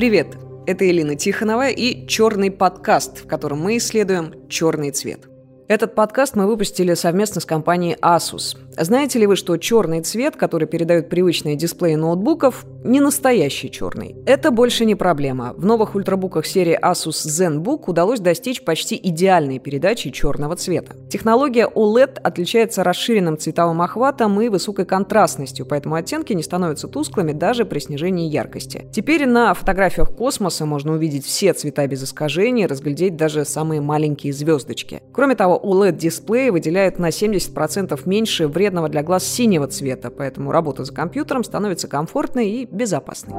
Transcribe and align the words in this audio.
Привет! 0.00 0.38
Это 0.66 0.88
Элина 0.88 1.14
Тихонова 1.14 1.68
и 1.68 2.06
«Черный 2.06 2.50
подкаст», 2.50 3.22
в 3.22 3.26
котором 3.26 3.60
мы 3.60 3.76
исследуем 3.76 4.48
черный 4.48 4.92
цвет. 4.92 5.28
Этот 5.68 5.94
подкаст 5.94 6.36
мы 6.36 6.46
выпустили 6.46 6.94
совместно 6.94 7.42
с 7.42 7.44
компанией 7.44 7.98
Asus. 8.00 8.56
Знаете 8.82 9.18
ли 9.18 9.26
вы, 9.26 9.36
что 9.36 9.58
черный 9.58 10.00
цвет, 10.00 10.36
который 10.36 10.66
передают 10.66 11.10
привычные 11.10 11.54
дисплеи 11.54 11.96
ноутбуков, 11.96 12.64
не 12.82 12.98
настоящий 13.00 13.70
черный? 13.70 14.16
Это 14.24 14.50
больше 14.50 14.86
не 14.86 14.94
проблема. 14.94 15.52
В 15.54 15.66
новых 15.66 15.94
ультрабуках 15.94 16.46
серии 16.46 16.80
Asus 16.82 17.26
ZenBook 17.26 17.82
удалось 17.88 18.20
достичь 18.20 18.64
почти 18.64 18.98
идеальной 19.02 19.58
передачи 19.58 20.10
черного 20.10 20.56
цвета. 20.56 20.96
Технология 21.10 21.68
OLED 21.68 22.20
отличается 22.22 22.82
расширенным 22.82 23.36
цветовым 23.36 23.82
охватом 23.82 24.40
и 24.40 24.48
высокой 24.48 24.86
контрастностью, 24.86 25.66
поэтому 25.66 25.96
оттенки 25.96 26.32
не 26.32 26.42
становятся 26.42 26.88
тусклыми 26.88 27.32
даже 27.32 27.66
при 27.66 27.80
снижении 27.80 28.30
яркости. 28.30 28.86
Теперь 28.94 29.26
на 29.26 29.52
фотографиях 29.52 30.08
космоса 30.16 30.64
можно 30.64 30.92
увидеть 30.94 31.26
все 31.26 31.52
цвета 31.52 31.86
без 31.86 32.02
искажений, 32.02 32.64
разглядеть 32.64 33.14
даже 33.14 33.44
самые 33.44 33.82
маленькие 33.82 34.32
звездочки. 34.32 35.02
Кроме 35.12 35.34
того, 35.34 35.60
OLED-дисплей 35.62 36.48
выделяет 36.48 36.98
на 36.98 37.10
70% 37.10 38.00
меньше 38.06 38.48
вреда 38.48 38.69
вредного 38.70 38.88
для 38.88 39.02
глаз 39.02 39.26
синего 39.26 39.66
цвета, 39.66 40.10
поэтому 40.10 40.52
работа 40.52 40.84
за 40.84 40.94
компьютером 40.94 41.42
становится 41.42 41.88
комфортной 41.88 42.48
и 42.48 42.64
безопасной. 42.66 43.34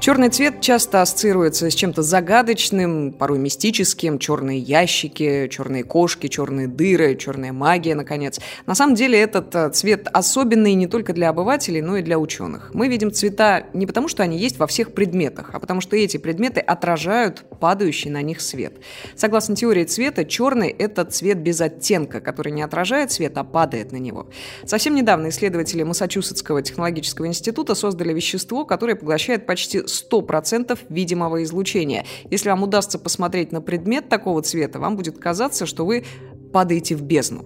Черный 0.00 0.28
цвет 0.28 0.60
часто 0.60 1.02
ассоциируется 1.02 1.68
с 1.68 1.74
чем-то 1.74 2.02
загадочным, 2.02 3.12
порой 3.12 3.40
мистическим. 3.40 4.20
Черные 4.20 4.60
ящики, 4.60 5.48
черные 5.48 5.82
кошки, 5.82 6.28
черные 6.28 6.68
дыры, 6.68 7.16
черная 7.16 7.52
магия, 7.52 7.96
наконец. 7.96 8.38
На 8.66 8.76
самом 8.76 8.94
деле 8.94 9.20
этот 9.20 9.52
э, 9.56 9.70
цвет 9.70 10.06
особенный 10.12 10.74
не 10.74 10.86
только 10.86 11.12
для 11.12 11.30
обывателей, 11.30 11.80
но 11.80 11.96
и 11.96 12.02
для 12.02 12.16
ученых. 12.16 12.70
Мы 12.74 12.86
видим 12.86 13.10
цвета 13.10 13.66
не 13.72 13.86
потому, 13.86 14.06
что 14.06 14.22
они 14.22 14.38
есть 14.38 14.60
во 14.60 14.68
всех 14.68 14.92
предметах, 14.92 15.50
а 15.52 15.58
потому 15.58 15.80
что 15.80 15.96
эти 15.96 16.16
предметы 16.16 16.60
отражают 16.60 17.44
падающий 17.58 18.08
на 18.08 18.22
них 18.22 18.40
свет. 18.40 18.74
Согласно 19.16 19.56
теории 19.56 19.84
цвета, 19.84 20.24
черный– 20.24 20.68
это 20.78 21.04
цвет 21.06 21.38
без 21.38 21.60
оттенка, 21.60 22.20
который 22.20 22.52
не 22.52 22.62
отражает 22.62 23.10
свет, 23.10 23.36
а 23.36 23.42
падает 23.42 23.90
на 23.90 23.96
него. 23.96 24.28
Совсем 24.64 24.94
недавно 24.94 25.30
исследователи 25.30 25.82
Массачусетского 25.82 26.62
технологического 26.62 27.26
института 27.26 27.74
создали 27.74 28.14
вещество, 28.14 28.64
которое 28.64 28.94
поглощает 28.94 29.44
почти 29.44 29.87
100% 29.88 30.78
видимого 30.88 31.42
излучения. 31.42 32.04
Если 32.30 32.48
вам 32.48 32.62
удастся 32.62 32.98
посмотреть 32.98 33.52
на 33.52 33.60
предмет 33.60 34.08
такого 34.08 34.42
цвета, 34.42 34.78
вам 34.78 34.96
будет 34.96 35.18
казаться, 35.18 35.66
что 35.66 35.84
вы 35.84 36.04
падаете 36.52 36.96
в 36.96 37.02
бездну. 37.02 37.44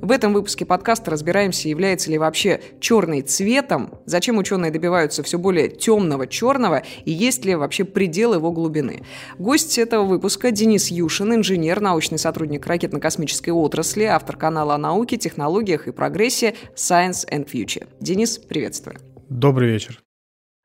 В 0.00 0.10
этом 0.12 0.32
выпуске 0.32 0.64
подкаста 0.64 1.10
разбираемся, 1.10 1.68
является 1.68 2.10
ли 2.10 2.18
вообще 2.18 2.60
черный 2.80 3.22
цветом, 3.22 4.00
зачем 4.06 4.38
ученые 4.38 4.70
добиваются 4.70 5.22
все 5.22 5.38
более 5.38 5.68
темного 5.68 6.26
черного 6.26 6.82
и 7.04 7.12
есть 7.12 7.44
ли 7.44 7.54
вообще 7.54 7.84
предел 7.84 8.34
его 8.34 8.50
глубины. 8.50 9.04
Гость 9.38 9.78
этого 9.78 10.04
выпуска 10.04 10.50
Денис 10.50 10.90
Юшин, 10.90 11.34
инженер, 11.34 11.80
научный 11.80 12.18
сотрудник 12.18 12.66
ракетно-космической 12.66 13.50
отрасли, 13.50 14.04
автор 14.04 14.36
канала 14.36 14.74
о 14.74 14.78
науке, 14.78 15.16
технологиях 15.16 15.86
и 15.86 15.92
прогрессе 15.92 16.54
Science 16.74 17.28
and 17.30 17.48
Future. 17.48 17.86
Денис, 18.00 18.38
приветствую. 18.38 18.96
Добрый 19.28 19.70
вечер. 19.70 20.02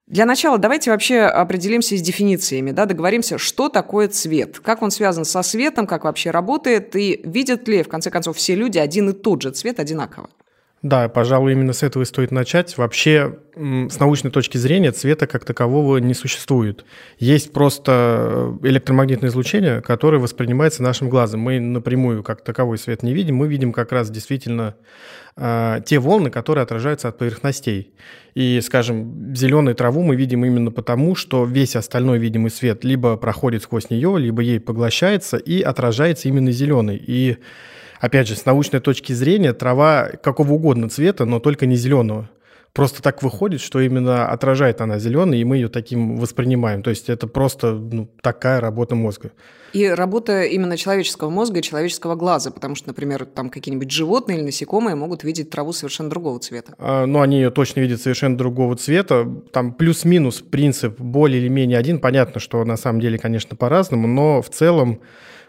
Для 0.07 0.25
начала 0.25 0.59
давайте 0.59 0.91
вообще 0.91 1.21
определимся 1.21 1.97
с 1.97 2.01
дефинициями, 2.01 2.69
да, 2.69 2.85
договоримся, 2.85 3.39
что 3.39 3.69
такое 3.69 4.07
цвет, 4.07 4.59
как 4.59 4.83
он 4.83 4.91
связан 4.91 5.25
со 5.25 5.41
светом, 5.41 5.87
как 5.87 6.03
вообще 6.03 6.29
работает, 6.29 6.95
и 6.95 7.21
видят 7.23 7.67
ли, 7.67 7.81
в 7.81 7.89
конце 7.89 8.11
концов, 8.11 8.37
все 8.37 8.53
люди 8.53 8.77
один 8.77 9.09
и 9.09 9.13
тот 9.13 9.41
же 9.41 9.49
цвет 9.49 9.79
одинаково. 9.79 10.29
Да, 10.85 11.09
пожалуй, 11.09 11.53
именно 11.53 11.73
с 11.73 11.81
этого 11.81 12.03
и 12.03 12.05
стоит 12.05 12.29
начать. 12.29 12.77
Вообще, 12.77 13.39
с 13.55 13.99
научной 13.99 14.29
точки 14.29 14.59
зрения, 14.59 14.91
цвета 14.91 15.25
как 15.25 15.43
такового 15.43 15.97
не 15.97 16.13
существует. 16.13 16.85
Есть 17.17 17.53
просто 17.53 18.55
электромагнитное 18.61 19.31
излучение, 19.31 19.81
которое 19.81 20.19
воспринимается 20.19 20.83
нашим 20.83 21.09
глазом. 21.09 21.39
Мы 21.39 21.59
напрямую 21.59 22.21
как 22.21 22.43
таковой 22.43 22.77
свет 22.77 23.01
не 23.01 23.15
видим, 23.15 23.35
мы 23.35 23.47
видим 23.47 23.73
как 23.73 23.91
раз 23.91 24.11
действительно 24.11 24.75
э, 25.35 25.79
те 25.83 25.97
волны, 25.97 26.29
которые 26.29 26.61
отражаются 26.61 27.07
от 27.07 27.17
поверхностей. 27.17 27.95
И, 28.35 28.61
скажем, 28.61 29.35
зеленую 29.35 29.73
траву 29.73 30.03
мы 30.03 30.15
видим 30.15 30.45
именно 30.45 30.69
потому, 30.69 31.15
что 31.15 31.45
весь 31.45 31.75
остальной 31.75 32.19
видимый 32.19 32.51
свет 32.51 32.83
либо 32.83 33.17
проходит 33.17 33.63
сквозь 33.63 33.89
нее, 33.89 34.19
либо 34.19 34.43
ей 34.43 34.59
поглощается 34.59 35.37
и 35.37 35.63
отражается 35.63 36.27
именно 36.27 36.51
зеленый. 36.51 37.03
И 37.03 37.37
Опять 38.05 38.27
же, 38.27 38.35
с 38.35 38.45
научной 38.45 38.81
точки 38.81 39.13
зрения, 39.13 39.51
трава 39.51 40.09
какого 40.21 40.53
угодно 40.53 40.89
цвета, 40.89 41.25
но 41.25 41.39
только 41.39 41.65
не 41.65 41.75
зеленого. 41.75 42.29
Просто 42.71 43.01
так 43.01 43.23
выходит, 43.23 43.61
что 43.61 43.79
именно 43.79 44.27
отражает 44.27 44.79
она 44.79 44.99
зеленый, 44.99 45.39
и 45.39 45.43
мы 45.43 45.55
ее 45.55 45.69
таким 45.69 46.17
воспринимаем. 46.17 46.83
То 46.83 46.91
есть 46.91 47.09
это 47.09 47.25
просто 47.25 47.71
ну, 47.71 48.07
такая 48.21 48.61
работа 48.61 48.93
мозга. 48.93 49.31
И 49.75 49.85
работа 49.89 50.43
именно 50.43 50.77
человеческого 50.77 51.29
мозга 51.29 51.59
и 51.59 51.61
человеческого 51.61 52.15
глаза, 52.15 52.49
потому 52.49 52.75
что, 52.75 52.87
например, 52.87 53.25
там 53.25 53.49
какие-нибудь 53.49 53.91
животные 53.91 54.37
или 54.37 54.45
насекомые 54.45 54.95
могут 54.95 55.25
видеть 55.25 55.49
траву 55.49 55.73
совершенно 55.73 56.09
другого 56.09 56.39
цвета. 56.39 56.75
А, 56.77 57.05
ну, 57.05 57.19
они 57.19 57.35
ее 57.35 57.49
точно 57.49 57.81
видят 57.81 58.01
совершенно 58.01 58.37
другого 58.37 58.77
цвета. 58.77 59.29
Там 59.51 59.73
плюс-минус 59.73 60.39
принцип 60.39 60.97
более 61.01 61.41
или 61.41 61.49
менее 61.49 61.77
один. 61.77 61.99
Понятно, 61.99 62.39
что 62.39 62.63
на 62.63 62.77
самом 62.77 63.01
деле, 63.01 63.17
конечно, 63.17 63.57
по-разному, 63.57 64.07
но 64.07 64.41
в 64.41 64.49
целом 64.49 65.01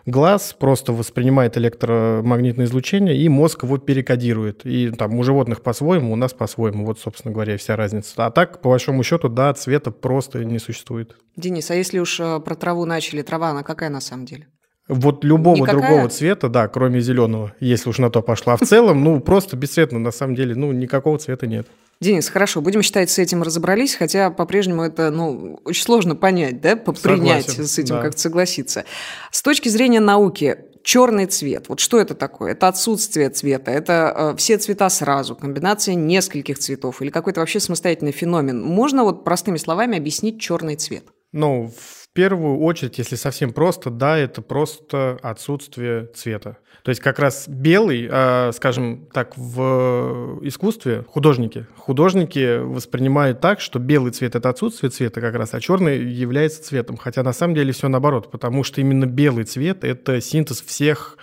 глаз 0.07 0.57
просто 0.59 0.93
воспринимает 0.93 1.59
электромагнитное 1.59 2.67
излучение, 2.67 3.17
и 3.17 3.29
мозг 3.29 3.65
его 3.65 3.77
перекодирует. 3.79 4.65
И 4.65 4.91
там 4.91 5.19
у 5.19 5.23
животных 5.23 5.63
по-своему, 5.63 6.13
у 6.13 6.17
нас 6.17 6.33
по-своему. 6.33 6.87
Вот, 6.87 6.99
собственно 6.99 7.35
говоря, 7.35 7.59
вся 7.59 7.77
разница. 7.77 8.27
А 8.27 8.31
так, 8.31 8.63
по 8.63 8.71
большому 8.71 9.03
счету, 9.03 9.29
да, 9.29 9.53
цвета 9.53 9.91
просто 9.91 10.45
не 10.45 10.59
существует. 10.59 11.17
Денис, 11.37 11.71
а 11.71 11.75
если 11.75 11.99
уж 11.99 12.19
э, 12.19 12.41
про 12.41 12.55
траву 12.55 12.87
начали, 12.87 13.21
трава, 13.21 13.51
она 13.51 13.63
какая 13.63 13.91
на 13.91 14.01
самом 14.01 14.16
деле? 14.25 14.49
Вот 14.89 15.25
любого 15.25 15.57
Никакая? 15.57 15.81
другого 15.81 16.09
цвета, 16.09 16.49
да, 16.49 16.69
кроме 16.69 17.01
зеленого, 17.01 17.53
если 17.59 17.89
уж 17.91 17.99
на 17.99 18.09
то 18.09 18.23
пошла. 18.23 18.57
В 18.57 18.61
целом, 18.61 19.03
ну, 19.03 19.21
просто 19.21 19.57
бесцветно, 19.57 19.99
на 19.99 20.13
самом 20.13 20.37
деле, 20.37 20.55
ну, 20.55 20.71
никакого 20.71 21.19
цвета 21.19 21.49
нет. 21.49 21.67
Денис, 22.01 22.29
хорошо, 22.29 22.61
будем 22.61 22.83
считать, 22.83 23.11
с 23.11 23.19
этим 23.19 23.43
разобрались, 23.43 23.95
хотя 23.95 24.31
по-прежнему 24.31 24.83
это, 24.83 25.11
ну, 25.11 25.59
очень 25.65 25.83
сложно 25.83 26.15
понять, 26.15 26.61
да, 26.61 26.77
принять 26.77 27.49
с 27.49 27.79
этим, 27.79 27.97
да. 27.97 28.03
как-то 28.03 28.21
согласиться. 28.21 28.85
С 29.33 29.43
точки 29.43 29.69
зрения 29.69 29.99
науки, 29.99 30.57
черный 30.85 31.27
цвет, 31.27 31.69
вот 31.69 31.81
что 31.81 31.99
это 31.99 32.15
такое? 32.15 32.53
Это 32.53 32.69
отсутствие 32.69 33.31
цвета, 33.31 33.73
это 33.73 34.15
э, 34.35 34.37
все 34.37 34.57
цвета 34.57 34.89
сразу, 34.89 35.35
комбинация 35.35 35.97
нескольких 35.97 36.59
цветов 36.59 37.03
или 37.03 37.11
какой-то 37.11 37.41
вообще 37.41 37.59
самостоятельный 37.59 38.13
феномен. 38.13 38.63
Можно 38.63 39.03
вот 39.03 39.25
простыми 39.25 39.57
словами 39.57 39.99
объяснить 39.99 40.41
черный 40.41 40.77
цвет? 40.77 41.05
Ну, 41.33 41.73
в 41.77 42.06
первую 42.17 42.59
очередь, 42.59 42.99
если 42.99 43.15
совсем 43.15 43.53
просто, 43.53 43.91
да, 43.91 44.19
это 44.19 44.43
просто 44.43 45.19
отсутствие 45.23 46.07
цвета. 46.15 46.57
То 46.83 46.91
есть 46.91 47.01
как 47.01 47.19
раз 47.19 47.47
белый, 47.47 48.09
э, 48.11 48.53
скажем 48.53 49.07
так, 49.13 49.37
в 49.37 50.39
искусстве 50.43 51.05
художники, 51.09 51.67
художники 51.77 52.59
воспринимают 52.59 53.41
так, 53.41 53.61
что 53.61 53.79
белый 53.79 54.13
цвет 54.13 54.35
это 54.35 54.49
отсутствие 54.49 54.91
цвета 54.91 55.21
как 55.21 55.35
раз, 55.35 55.53
а 55.53 55.61
черный 55.61 55.99
является 55.99 56.63
цветом. 56.63 56.97
Хотя 56.97 57.23
на 57.23 57.33
самом 57.33 57.55
деле 57.55 57.73
все 57.73 57.89
наоборот, 57.89 58.31
потому 58.31 58.65
что 58.65 58.81
именно 58.81 59.05
белый 59.05 59.45
цвет 59.45 59.85
это 59.85 60.21
синтез 60.21 60.63
всех 60.63 61.19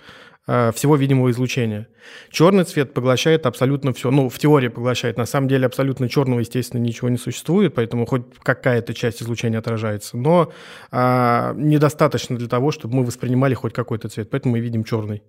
всего 0.46 0.96
видимого 0.96 1.30
излучения. 1.30 1.88
Черный 2.30 2.64
цвет 2.64 2.92
поглощает 2.92 3.46
абсолютно 3.46 3.92
все. 3.94 4.10
Ну, 4.10 4.28
в 4.28 4.38
теории 4.38 4.68
поглощает. 4.68 5.16
На 5.16 5.24
самом 5.24 5.48
деле 5.48 5.66
абсолютно 5.66 6.08
черного, 6.08 6.40
естественно, 6.40 6.82
ничего 6.82 7.08
не 7.08 7.16
существует, 7.16 7.74
поэтому 7.74 8.04
хоть 8.04 8.22
какая-то 8.42 8.92
часть 8.92 9.22
излучения 9.22 9.58
отражается. 9.58 10.18
Но 10.18 10.52
а, 10.90 11.54
недостаточно 11.56 12.36
для 12.36 12.48
того, 12.48 12.72
чтобы 12.72 12.96
мы 12.96 13.04
воспринимали 13.04 13.54
хоть 13.54 13.72
какой-то 13.72 14.08
цвет. 14.08 14.28
Поэтому 14.30 14.52
мы 14.52 14.60
видим 14.60 14.84
черный. 14.84 15.22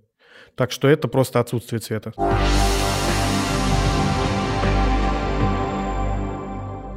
Так 0.55 0.71
что 0.71 0.87
это 0.87 1.07
просто 1.07 1.39
отсутствие 1.39 1.79
цвета. 1.79 2.13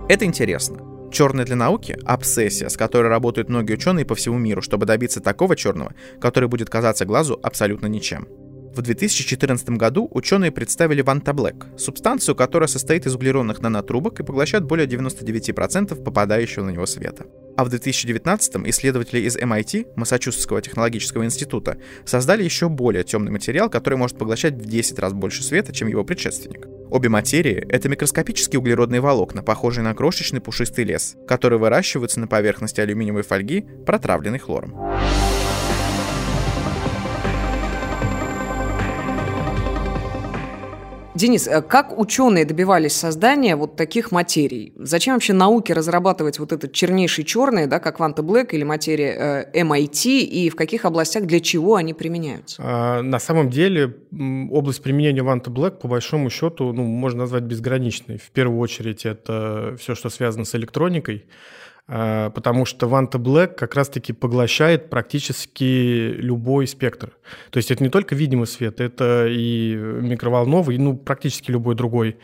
Это 0.09 0.25
интересно. 0.25 0.88
Черный 1.11 1.45
для 1.45 1.57
науки— 1.57 1.97
обсессия, 2.05 2.69
с 2.69 2.77
которой 2.77 3.09
работают 3.09 3.49
многие 3.49 3.73
ученые 3.73 4.05
по 4.05 4.15
всему 4.15 4.39
миру, 4.39 4.61
чтобы 4.61 4.87
добиться 4.87 5.21
такого 5.21 5.57
черного, 5.57 5.95
который 6.21 6.49
будет 6.49 6.69
казаться 6.69 7.07
глазу 7.07 7.39
абсолютно 7.43 7.87
ничем. 7.87 8.29
В 8.75 8.83
2014 8.83 9.71
году 9.71 10.09
ученые 10.13 10.53
представили 10.53 11.03
Black, 11.03 11.77
субстанцию, 11.79 12.37
которая 12.37 12.69
состоит 12.69 13.07
из 13.07 13.15
углеродных 13.15 13.61
нанотрубок 13.61 14.21
и 14.21 14.23
поглощает 14.23 14.65
более 14.65 14.87
99% 14.87 16.01
попадающего 16.05 16.65
на 16.65 16.71
него 16.71 16.87
света. 16.87 17.27
А 17.57 17.65
в 17.65 17.71
2019 17.71 18.69
исследователи 18.69 19.21
из 19.21 19.37
MIT, 19.37 19.95
Массачусетского 19.97 20.63
технологического 20.63 21.25
института, 21.25 21.79
создали 22.05 22.45
еще 22.45 22.69
более 22.69 23.03
темный 23.03 23.33
материал, 23.33 23.69
который 23.69 23.99
может 23.99 24.17
поглощать 24.17 24.55
в 24.55 24.65
10 24.65 24.99
раз 25.01 25.13
больше 25.13 25.43
света, 25.43 25.73
чем 25.73 25.89
его 25.89 26.05
предшественник. 26.05 26.69
Обе 26.90 27.08
материи— 27.08 27.67
это 27.69 27.88
микроскопические 27.88 28.61
углеродные 28.61 29.00
волокна, 29.00 29.43
похожие 29.43 29.85
на 29.85 29.94
крошечный 29.94 30.40
пушистый 30.40 30.85
лес, 30.85 31.17
которые 31.26 31.58
выращиваются 31.58 32.19
на 32.19 32.26
поверхности 32.26 32.81
алюминиевой 32.81 33.23
фольги, 33.23 33.67
протравленной 33.85 34.38
хлором. 34.38 34.75
Денис, 41.19 41.49
э, 41.49 41.62
как 41.62 41.99
ученые 41.99 42.44
добивались 42.44 42.93
создания 42.93 43.56
вот 43.56 43.75
таких 43.75 44.12
материй? 44.12 44.73
Зачем 44.76 45.15
вообще 45.15 45.32
науке 45.32 45.73
разрабатывать 45.73 46.38
вот 46.38 46.53
этот 46.53 46.73
чернейший 46.73 47.25
черный, 47.25 47.67
да, 47.67 47.81
как 47.81 47.99
Ванта 47.99 48.23
Блэк 48.23 48.50
или 48.53 48.62
материя 48.62 49.50
э, 49.53 49.62
MIT, 49.65 50.20
и 50.20 50.49
в 50.49 50.55
каких 50.55 50.85
областях 50.85 51.25
для 51.25 51.41
чего 51.41 51.75
они 51.75 51.93
применяются? 51.93 52.62
А, 52.65 53.03
на 53.03 53.19
самом 53.19 53.50
деле 53.50 53.97
область 54.50 54.81
применения 54.81 55.25
Ванта 55.25 55.50
Блэк 55.50 55.81
по 55.81 55.88
большому 55.88 56.31
счету 56.31 56.73
ну, 56.73 56.85
можно 56.85 57.23
назвать 57.23 57.43
безграничной. 57.43 58.19
В 58.19 58.31
первую 58.31 58.61
очередь 58.61 59.05
это 59.05 59.75
все, 59.76 59.97
что 59.97 60.11
связано 60.11 60.44
с 60.44 60.55
электроникой. 60.55 61.25
А, 61.90 62.29
потому 62.31 62.67
что 62.67 62.87
Vanta 62.87 63.14
Black 63.14 63.55
как 63.55 63.75
раз-таки 63.75 64.12
поглощает 64.12 64.90
практически 64.90 66.12
любой 66.19 66.67
спектр. 66.67 67.12
То 67.50 67.56
есть 67.56 67.70
это 67.70 67.82
не 67.82 67.88
только 67.88 68.14
видимый 68.14 68.46
свет, 68.46 68.79
это 68.79 69.26
и 69.26 69.75
микроволновый, 69.75 70.76
ну, 70.76 70.96
практически 70.99 71.50
любой 71.50 71.75
другой. 71.75 72.19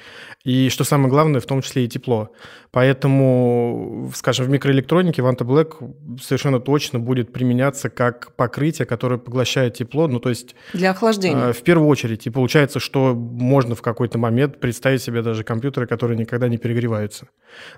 И 0.45 0.69
что 0.69 0.85
самое 0.85 1.09
главное, 1.09 1.41
в 1.41 1.47
том 1.47 1.63
числе 1.63 1.87
и 1.87 1.89
тепло. 1.89 2.31
Поэтому, 2.73 4.11
скажем, 4.15 4.47
в 4.47 4.51
микроэлектронике 4.51 5.23
Vanta 5.23 5.47
Black 5.47 6.21
совершенно 6.21 6.61
точно 6.61 6.99
будет 6.99 7.33
применяться 7.33 7.89
как 7.89 8.33
покрытие, 8.37 8.85
которое 8.85 9.17
поглощает 9.17 9.75
тепло. 9.75 10.09
Ну, 10.09 10.21
то 10.21 10.29
есть... 10.29 10.55
Для 10.75 10.91
охлаждения. 10.91 11.49
А, 11.49 11.53
в 11.55 11.63
первую 11.63 11.89
очередь. 11.89 12.27
И 12.27 12.31
получается, 12.31 12.81
что 12.81 13.15
можно 13.15 13.75
в 13.75 13.81
какой-то 13.81 14.19
момент 14.19 14.61
представить 14.61 15.01
себе 15.03 15.23
даже 15.23 15.43
компьютеры, 15.43 15.87
которые 15.87 16.19
никогда 16.19 16.49
не 16.49 16.59
перегреваются. 16.59 17.29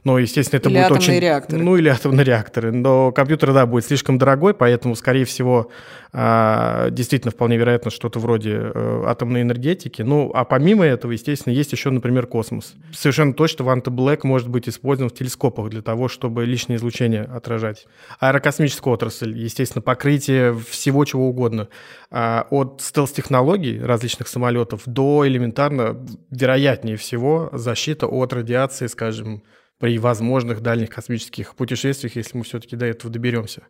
Но, 0.03 0.19
естественно, 0.19 0.59
это 0.59 0.71
Или 0.71 0.79
будет 0.79 0.91
очень... 0.91 1.21
реакторы. 1.21 1.63
Ну, 1.63 1.76
или 1.77 1.89
атомные 1.89 2.25
реакторы. 2.25 2.73
Но 2.73 3.13
компьютер, 3.13 3.53
да, 3.53 3.67
будет 3.67 3.85
слишком 3.85 4.19
дорогой, 4.19 4.55
поэтому, 4.55 4.95
скорее 4.97 5.25
всего, 5.25 5.71
а, 6.13 6.89
действительно 6.91 7.31
вполне 7.31 7.59
вероятно 7.59 7.91
что-то 7.91 8.19
вроде 8.19 8.53
э, 8.53 9.03
атомной 9.07 9.43
энергетики. 9.43 10.01
Ну, 10.01 10.31
а 10.35 10.45
помимо 10.45 10.85
этого, 10.85 11.13
естественно, 11.13 11.53
есть 11.53 11.73
еще, 11.73 11.91
например, 11.91 12.27
космос. 12.27 12.75
Совершенно 12.93 13.35
точно 13.35 13.67
Ванта 13.67 13.91
Блэк 13.91 14.21
может 14.25 14.49
быть 14.49 14.67
использован 14.67 15.11
в 15.11 15.15
телескопах 15.15 15.69
для 15.69 15.83
того, 15.83 16.09
чтобы 16.09 16.47
лишнее 16.47 16.79
излучение 16.79 17.23
отражать. 17.23 17.87
Аэрокосмическая 18.19 18.95
отрасль, 18.95 19.37
естественно, 19.37 19.83
покрытие 19.83 20.59
всего 20.71 21.05
чего 21.05 21.29
угодно. 21.29 21.69
А, 22.11 22.47
от 22.51 22.81
стелс-технологий 22.81 23.79
различных 23.79 24.29
самолетов 24.29 24.83
до 24.87 25.27
элементарно, 25.27 26.03
вероятнее 26.31 26.97
всего, 26.97 27.51
защита 27.53 28.07
от 28.07 28.33
радиации, 28.33 28.87
скажем, 28.87 29.43
при 29.79 29.99
возможных 29.99 30.63
дальних 30.63 30.91
космических 30.91 31.55
путешествиях, 31.55 32.17
если 32.17 32.39
мы 32.39 32.45
все-таки 32.45 32.77
до 32.77 32.87
этого 32.87 33.13
доберемся. 33.13 33.65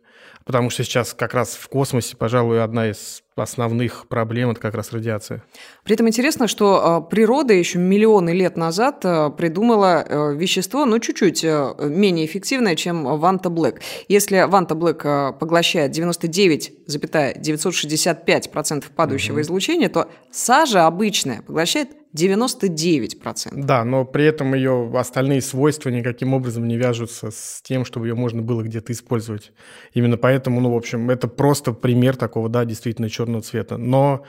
Потому 0.45 0.69
что 0.69 0.83
сейчас 0.83 1.13
как 1.13 1.33
раз 1.33 1.55
в 1.55 1.67
космосе, 1.67 2.15
пожалуй, 2.15 2.63
одна 2.63 2.89
из 2.89 3.23
основных 3.35 4.07
проблем– 4.07 4.49
это 4.51 4.61
как 4.61 4.73
раз 4.73 4.93
радиация. 4.93 5.43
При 5.83 5.95
этом 5.95 6.07
интересно, 6.07 6.47
что 6.47 7.05
э, 7.05 7.09
природа 7.11 7.53
еще 7.53 7.77
миллионы 7.77 8.29
лет 8.29 8.55
назад 8.55 9.03
э, 9.03 9.31
придумала 9.31 10.05
э, 10.07 10.33
вещество, 10.35 10.85
ну, 10.85 10.99
чуть-чуть 10.99 11.43
менее 11.43 12.25
эффективное, 12.25 12.75
чем 12.75 13.03
Ванта 13.19 13.49
Блэк. 13.49 13.81
Если 14.07 14.45
Ванта 14.47 14.75
Блэк 14.75 15.37
поглощает 15.37 15.91
99,965% 15.91 18.85
падающего 18.95 19.35
угу. 19.35 19.41
излучения, 19.41 19.89
то 19.89 20.07
сажа 20.31 20.87
обычная 20.87 21.41
поглощает 21.41 21.89
99%. 22.17 23.49
Да, 23.53 23.83
но 23.83 24.05
при 24.05 24.25
этом 24.25 24.53
ее 24.55 24.91
остальные 24.95 25.41
свойства 25.41 25.89
никаким 25.89 26.33
образом 26.33 26.67
не 26.67 26.77
вяжутся 26.77 27.29
с 27.31 27.61
тем, 27.63 27.85
чтобы 27.85 28.07
ее 28.07 28.15
можно 28.15 28.41
было 28.41 28.63
где-то 28.63 28.91
использовать. 28.93 29.51
Именно 29.93 30.17
поэтому, 30.17 30.59
ну, 30.61 30.71
в 30.71 30.75
общем, 30.75 31.09
это 31.09 31.27
просто 31.27 31.73
пример 31.73 32.15
такого, 32.15 32.49
да, 32.49 32.65
действительно 32.65 33.09
черного 33.09 33.41
цвета. 33.41 33.77
Но 33.77 34.23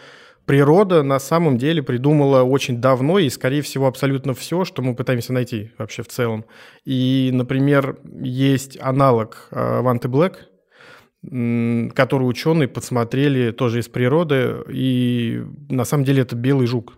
природа 0.45 1.03
на 1.03 1.19
самом 1.19 1.59
деле 1.59 1.83
придумала 1.83 2.43
очень 2.43 2.81
давно 2.81 3.19
и, 3.19 3.29
скорее 3.31 3.63
всего, 3.63 3.87
абсолютно 3.87 4.35
все, 4.35 4.65
что 4.65 4.83
мы 4.83 4.95
пытаемся 4.95 5.33
найти 5.33 5.73
вообще 5.79 6.03
в 6.03 6.09
целом. 6.09 6.45
И, 6.85 7.31
например, 7.33 7.99
есть 8.21 8.79
аналог 8.81 9.49
Ванты 9.51 10.09
Блэк, 10.09 10.49
который 11.21 12.23
ученые 12.23 12.69
подсмотрели 12.69 13.51
тоже 13.51 13.81
из 13.81 13.89
природы, 13.89 14.55
и 14.73 15.43
на 15.69 15.85
самом 15.85 16.05
деле 16.05 16.23
это 16.23 16.37
белый 16.37 16.67
жук. 16.67 16.95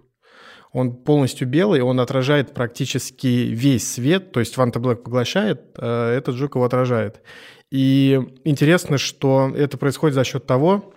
Он 0.72 0.94
полностью 0.94 1.48
белый, 1.48 1.80
он 1.80 1.98
отражает 1.98 2.54
практически 2.54 3.26
весь 3.26 3.92
свет, 3.92 4.30
то 4.32 4.40
есть 4.40 4.56
Ванта 4.56 4.78
Блэк 4.78 5.02
поглощает, 5.02 5.62
а 5.76 6.16
этот 6.16 6.36
жук 6.36 6.54
его 6.54 6.64
отражает. 6.64 7.22
И 7.70 8.20
интересно, 8.44 8.98
что 8.98 9.52
это 9.56 9.78
происходит 9.78 10.14
за 10.14 10.24
счет 10.24 10.46
того, 10.46 10.92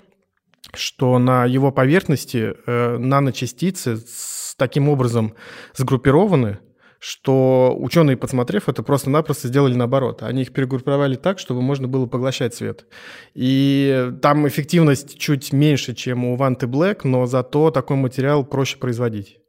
что 0.73 1.19
на 1.19 1.45
его 1.45 1.71
поверхности 1.71 2.53
э, 2.65 2.97
наночастицы 2.97 3.97
с 3.97 4.55
таким 4.57 4.89
образом 4.89 5.35
сгруппированы, 5.75 6.59
что 6.99 7.75
ученые, 7.77 8.15
подсмотрев 8.15 8.69
это, 8.69 8.81
просто-напросто 8.81 9.49
сделали 9.49 9.73
наоборот. 9.73 10.23
Они 10.23 10.43
их 10.43 10.53
перегруппировали 10.53 11.15
так, 11.15 11.37
чтобы 11.37 11.61
можно 11.61 11.87
было 11.87 12.05
поглощать 12.05 12.55
свет. 12.55 12.85
И 13.33 14.11
там 14.21 14.47
эффективность 14.47 15.19
чуть 15.19 15.51
меньше, 15.51 15.95
чем 15.95 16.23
у 16.23 16.35
Ванты 16.37 16.65
Black, 16.65 17.01
но 17.03 17.25
зато 17.25 17.71
такой 17.71 17.97
материал 17.97 18.45
проще 18.45 18.77
производить. 18.77 19.42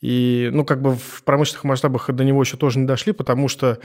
И, 0.00 0.50
ну, 0.52 0.64
как 0.64 0.82
бы 0.82 0.96
в 0.96 1.22
промышленных 1.24 1.64
масштабах 1.64 2.10
до 2.12 2.24
него 2.24 2.42
еще 2.42 2.56
тоже 2.56 2.78
не 2.78 2.86
дошли, 2.86 3.12
потому 3.12 3.48
что, 3.48 3.78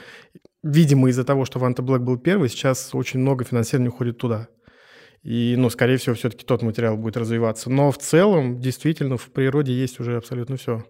видимо, 0.63 1.09
из-за 1.09 1.23
того, 1.23 1.45
что 1.45 1.59
Ванта 1.59 1.81
Блэк 1.81 2.01
был 2.01 2.17
первый, 2.17 2.49
сейчас 2.49 2.93
очень 2.93 3.19
много 3.19 3.45
финансирования 3.45 3.89
уходит 3.89 4.17
туда. 4.17 4.49
И, 5.23 5.55
ну, 5.57 5.69
скорее 5.69 5.97
всего, 5.97 6.15
все-таки 6.15 6.45
тот 6.45 6.61
материал 6.61 6.97
будет 6.97 7.17
развиваться. 7.17 7.69
Но 7.69 7.91
в 7.91 7.97
целом, 7.97 8.59
действительно, 8.59 9.17
в 9.17 9.31
природе 9.31 9.73
есть 9.73 9.99
уже 9.99 10.17
абсолютно 10.17 10.57
все. 10.57 10.85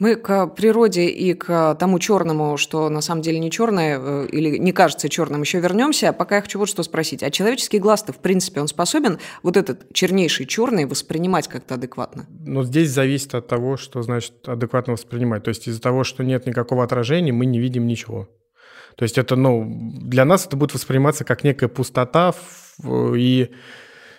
Мы 0.00 0.16
к 0.16 0.46
природе 0.46 1.08
и 1.08 1.34
к 1.34 1.74
тому 1.78 1.98
черному, 1.98 2.56
что 2.56 2.88
на 2.88 3.02
самом 3.02 3.20
деле 3.20 3.38
не 3.38 3.50
черное 3.50 3.98
э, 4.00 4.26
или 4.32 4.56
не 4.56 4.72
кажется 4.72 5.10
черным, 5.10 5.42
еще 5.42 5.60
вернемся. 5.60 6.14
Пока 6.14 6.36
я 6.36 6.40
хочу 6.42 6.58
вот 6.58 6.70
что 6.70 6.82
спросить. 6.82 7.22
А 7.22 7.30
человеческий 7.30 7.78
глаз-то, 7.78 8.14
в 8.14 8.16
принципе, 8.16 8.62
он 8.62 8.68
способен 8.68 9.18
вот 9.42 9.58
этот 9.58 9.92
чернейший 9.92 10.46
черный 10.46 10.86
воспринимать 10.86 11.48
как-то 11.48 11.74
адекватно? 11.74 12.26
Но 12.30 12.64
здесь 12.64 12.88
зависит 12.88 13.34
от 13.34 13.46
того, 13.46 13.76
что 13.76 14.00
значит 14.00 14.32
адекватно 14.48 14.94
воспринимать. 14.94 15.44
То 15.44 15.50
есть 15.50 15.68
из-за 15.68 15.82
того, 15.82 16.02
что 16.02 16.24
нет 16.24 16.46
никакого 16.46 16.82
отражения, 16.82 17.32
мы 17.32 17.44
не 17.44 17.60
видим 17.60 17.86
ничего. 17.86 18.26
То 18.96 19.02
есть 19.02 19.18
это, 19.18 19.36
ну, 19.36 19.66
для 20.00 20.24
нас 20.24 20.46
это 20.46 20.56
будет 20.56 20.72
восприниматься 20.72 21.24
как 21.24 21.44
некая 21.44 21.68
пустота 21.68 22.34
и 22.82 23.50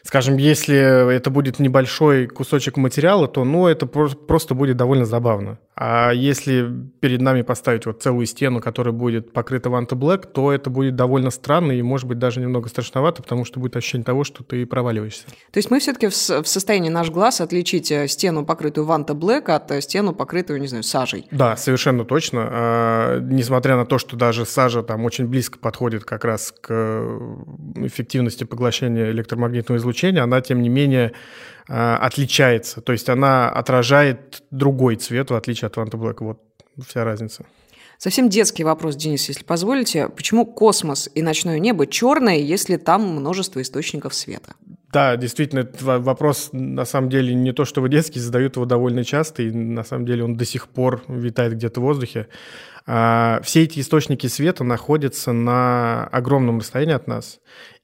Скажем, 0.03 0.37
если 0.37 1.15
это 1.15 1.29
будет 1.29 1.59
небольшой 1.59 2.27
кусочек 2.27 2.77
материала, 2.77 3.27
то 3.27 3.43
ну, 3.43 3.67
это 3.67 3.85
просто 3.85 4.55
будет 4.55 4.77
довольно 4.77 5.05
забавно. 5.05 5.59
А 5.83 6.11
если 6.11 6.69
перед 6.99 7.21
нами 7.21 7.41
поставить 7.41 7.87
вот 7.87 8.03
целую 8.03 8.27
стену, 8.27 8.61
которая 8.61 8.93
будет 8.93 9.33
покрыта 9.33 9.71
Ванта 9.71 9.95
Black, 9.95 10.27
то 10.31 10.51
это 10.51 10.69
будет 10.69 10.95
довольно 10.95 11.31
странно 11.31 11.71
и, 11.71 11.81
может 11.81 12.07
быть, 12.07 12.19
даже 12.19 12.39
немного 12.39 12.69
страшновато, 12.69 13.23
потому 13.23 13.45
что 13.45 13.59
будет 13.59 13.75
ощущение 13.75 14.05
того, 14.05 14.23
что 14.23 14.43
ты 14.43 14.67
проваливаешься. 14.67 15.25
То 15.51 15.57
есть 15.57 15.71
мы 15.71 15.79
все-таки 15.79 16.05
в, 16.05 16.13
состоянии 16.13 16.89
наш 16.89 17.09
глаз 17.09 17.41
отличить 17.41 17.91
э, 17.91 18.07
стену, 18.07 18.45
покрытую 18.45 18.85
Ванта 18.85 19.13
Black, 19.13 19.49
от 19.49 19.71
э, 19.71 19.81
стену, 19.81 20.13
покрытую, 20.13 20.61
не 20.61 20.67
знаю, 20.67 20.83
сажей? 20.83 21.25
Да, 21.31 21.57
совершенно 21.57 22.05
точно. 22.05 22.47
А, 22.51 23.19
несмотря 23.19 23.75
на 23.75 23.87
то, 23.87 23.97
что 23.97 24.15
даже 24.15 24.45
сажа 24.45 24.83
там 24.83 25.03
очень 25.03 25.25
близко 25.25 25.57
подходит 25.57 26.03
как 26.03 26.25
раз 26.25 26.53
к 26.61 26.67
э, 26.69 27.35
эффективности 27.77 28.43
поглощения 28.43 29.09
электромагнитного 29.09 29.79
излучения, 29.79 30.21
она, 30.21 30.41
тем 30.41 30.61
не 30.61 30.69
менее, 30.69 31.13
отличается. 31.67 32.81
То 32.81 32.91
есть 32.91 33.09
она 33.09 33.49
отражает 33.49 34.43
другой 34.51 34.95
цвет, 34.95 35.31
в 35.31 35.35
отличие 35.35 35.67
от 35.67 35.77
Ванта 35.77 35.97
Black. 35.97 36.17
Вот 36.19 36.39
вся 36.87 37.03
разница. 37.03 37.45
Совсем 37.97 38.29
детский 38.29 38.63
вопрос, 38.63 38.95
Денис, 38.95 39.29
если 39.29 39.43
позволите. 39.43 40.09
Почему 40.09 40.45
космос 40.45 41.07
и 41.13 41.21
ночное 41.21 41.59
небо 41.59 41.85
черное, 41.85 42.37
если 42.37 42.77
там 42.77 43.03
множество 43.03 43.61
источников 43.61 44.15
света? 44.15 44.55
Да, 44.91 45.15
действительно, 45.15 45.59
этот 45.59 45.83
вопрос 45.83 46.49
на 46.51 46.83
самом 46.85 47.09
деле 47.09 47.35
не 47.35 47.53
то, 47.53 47.63
что 47.63 47.79
вы 47.79 47.89
детский, 47.89 48.19
задают 48.19 48.55
его 48.55 48.65
довольно 48.65 49.03
часто, 49.03 49.43
и 49.43 49.51
на 49.51 49.83
самом 49.83 50.07
деле 50.07 50.23
он 50.23 50.35
до 50.35 50.45
сих 50.45 50.67
пор 50.67 51.03
витает 51.07 51.53
где-то 51.53 51.79
в 51.79 51.83
воздухе. 51.83 52.27
А, 52.87 53.39
все 53.43 53.63
эти 53.63 53.79
источники 53.79 54.25
света 54.27 54.63
находятся 54.63 55.31
на 55.31 56.05
огромном 56.05 56.59
расстоянии 56.59 56.95
от 56.95 57.07
нас. 57.07 57.39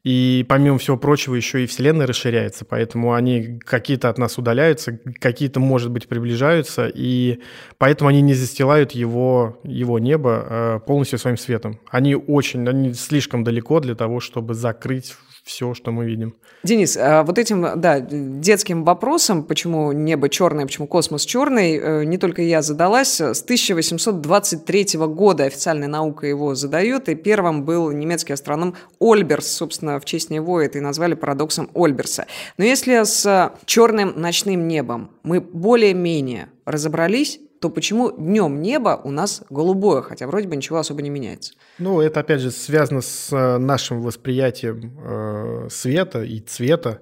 И 0.07 0.45
помимо 0.47 0.77
всего 0.77 0.95
прочего, 0.95 1.35
еще 1.35 1.65
и 1.65 1.67
Вселенная 1.67 2.07
расширяется, 2.07 2.63
поэтому 2.63 3.13
они 3.13 3.59
какие-то 3.59 4.07
от 4.07 4.17
нас 4.17 4.37
удаляются, 4.37 4.97
какие-то, 5.19 5.59
может 5.59 5.91
быть, 5.91 6.07
приближаются, 6.07 6.87
и 6.87 7.41
поэтому 7.77 8.07
они 8.09 8.21
не 8.21 8.33
застилают 8.33 8.93
его, 8.93 9.59
его 9.65 9.99
небо 9.99 10.45
э, 10.49 10.79
полностью 10.87 11.19
своим 11.19 11.35
светом. 11.35 11.81
Они 11.89 12.15
очень, 12.15 12.65
они 12.69 12.93
слишком 12.93 13.43
далеко 13.43 13.81
для 13.81 13.95
того, 13.95 14.21
чтобы 14.21 14.53
закрыть 14.53 15.13
все, 15.47 15.73
что 15.73 15.91
мы 15.91 16.05
видим. 16.05 16.35
Денис, 16.63 16.97
а 16.97 17.23
вот 17.23 17.39
этим, 17.39 17.65
да, 17.79 17.99
детским 18.01 18.83
вопросом, 18.83 19.43
почему 19.43 19.93
небо 19.93 20.27
черное, 20.29 20.65
почему 20.65 20.87
космос 20.87 21.25
черный, 21.25 21.77
э, 21.77 22.03
не 22.03 22.17
только 22.17 22.41
я 22.41 22.61
задалась. 22.61 23.21
С 23.21 23.41
1823 23.41 24.97
года 25.07 25.45
официальная 25.45 25.87
наука 25.87 26.27
его 26.27 26.53
задает, 26.53 27.07
и 27.09 27.15
первым 27.15 27.63
был 27.63 27.91
немецкий 27.91 28.33
астроном 28.33 28.75
Ольберс. 28.99 29.47
Собственно, 29.47 29.99
в 29.99 30.05
честь 30.05 30.29
него 30.29 30.61
это 30.61 30.77
и 30.77 30.81
назвали 30.81 31.13
парадоксом 31.13 31.69
Ольберса. 31.73 32.27
Но 32.57 32.65
если 32.65 33.03
с 33.03 33.53
черным 33.65 34.13
ночным 34.19 34.67
небом 34.67 35.11
мы 35.23 35.39
более-менее 35.39 36.49
разобрались, 36.65 37.39
то 37.59 37.69
почему 37.69 38.11
днем 38.11 38.61
небо 38.61 38.99
у 39.03 39.11
нас 39.11 39.43
голубое, 39.49 40.01
хотя 40.01 40.27
вроде 40.27 40.47
бы 40.47 40.55
ничего 40.55 40.77
особо 40.77 41.01
не 41.01 41.09
меняется? 41.09 41.53
Ну, 41.79 42.01
это 42.01 42.19
опять 42.19 42.41
же 42.41 42.51
связано 42.51 43.01
с 43.01 43.31
э, 43.31 43.57
нашим 43.57 44.01
восприятием 44.01 44.97
э, 45.03 45.67
света 45.69 46.23
и 46.23 46.39
цвета. 46.39 47.01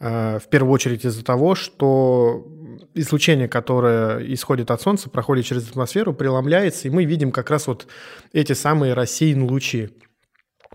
Э, 0.00 0.38
в 0.38 0.48
первую 0.48 0.72
очередь 0.72 1.04
из-за 1.04 1.24
того, 1.24 1.54
что 1.54 2.46
излучение, 2.94 3.48
которое 3.48 4.18
исходит 4.32 4.70
от 4.70 4.80
Солнца, 4.80 5.10
проходит 5.10 5.46
через 5.46 5.68
атмосферу, 5.68 6.12
преломляется, 6.12 6.88
и 6.88 6.90
мы 6.90 7.04
видим 7.04 7.30
как 7.30 7.50
раз 7.50 7.66
вот 7.66 7.86
эти 8.32 8.52
самые 8.52 8.94
рассеянные 8.94 9.48
лучи. 9.48 9.90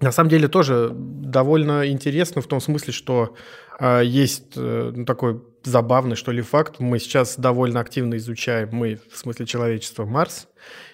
На 0.02 0.12
самом 0.12 0.30
деле 0.30 0.48
тоже 0.48 0.92
довольно 0.94 1.88
интересно 1.90 2.42
в 2.42 2.48
том 2.48 2.62
смысле, 2.62 2.94
что 2.94 3.36
э, 3.80 4.02
есть 4.06 4.54
э, 4.56 4.92
ну, 4.96 5.06
такой 5.06 5.42
забавный, 5.64 6.16
что 6.16 6.32
ли, 6.32 6.42
факт. 6.42 6.80
Мы 6.80 7.00
сейчас 7.00 7.38
довольно 7.38 7.80
активно 7.82 8.16
изучаем, 8.16 8.70
мы, 8.72 9.00
в 9.12 9.18
смысле 9.18 9.46
человечества, 9.46 10.06
Марс. 10.06 10.48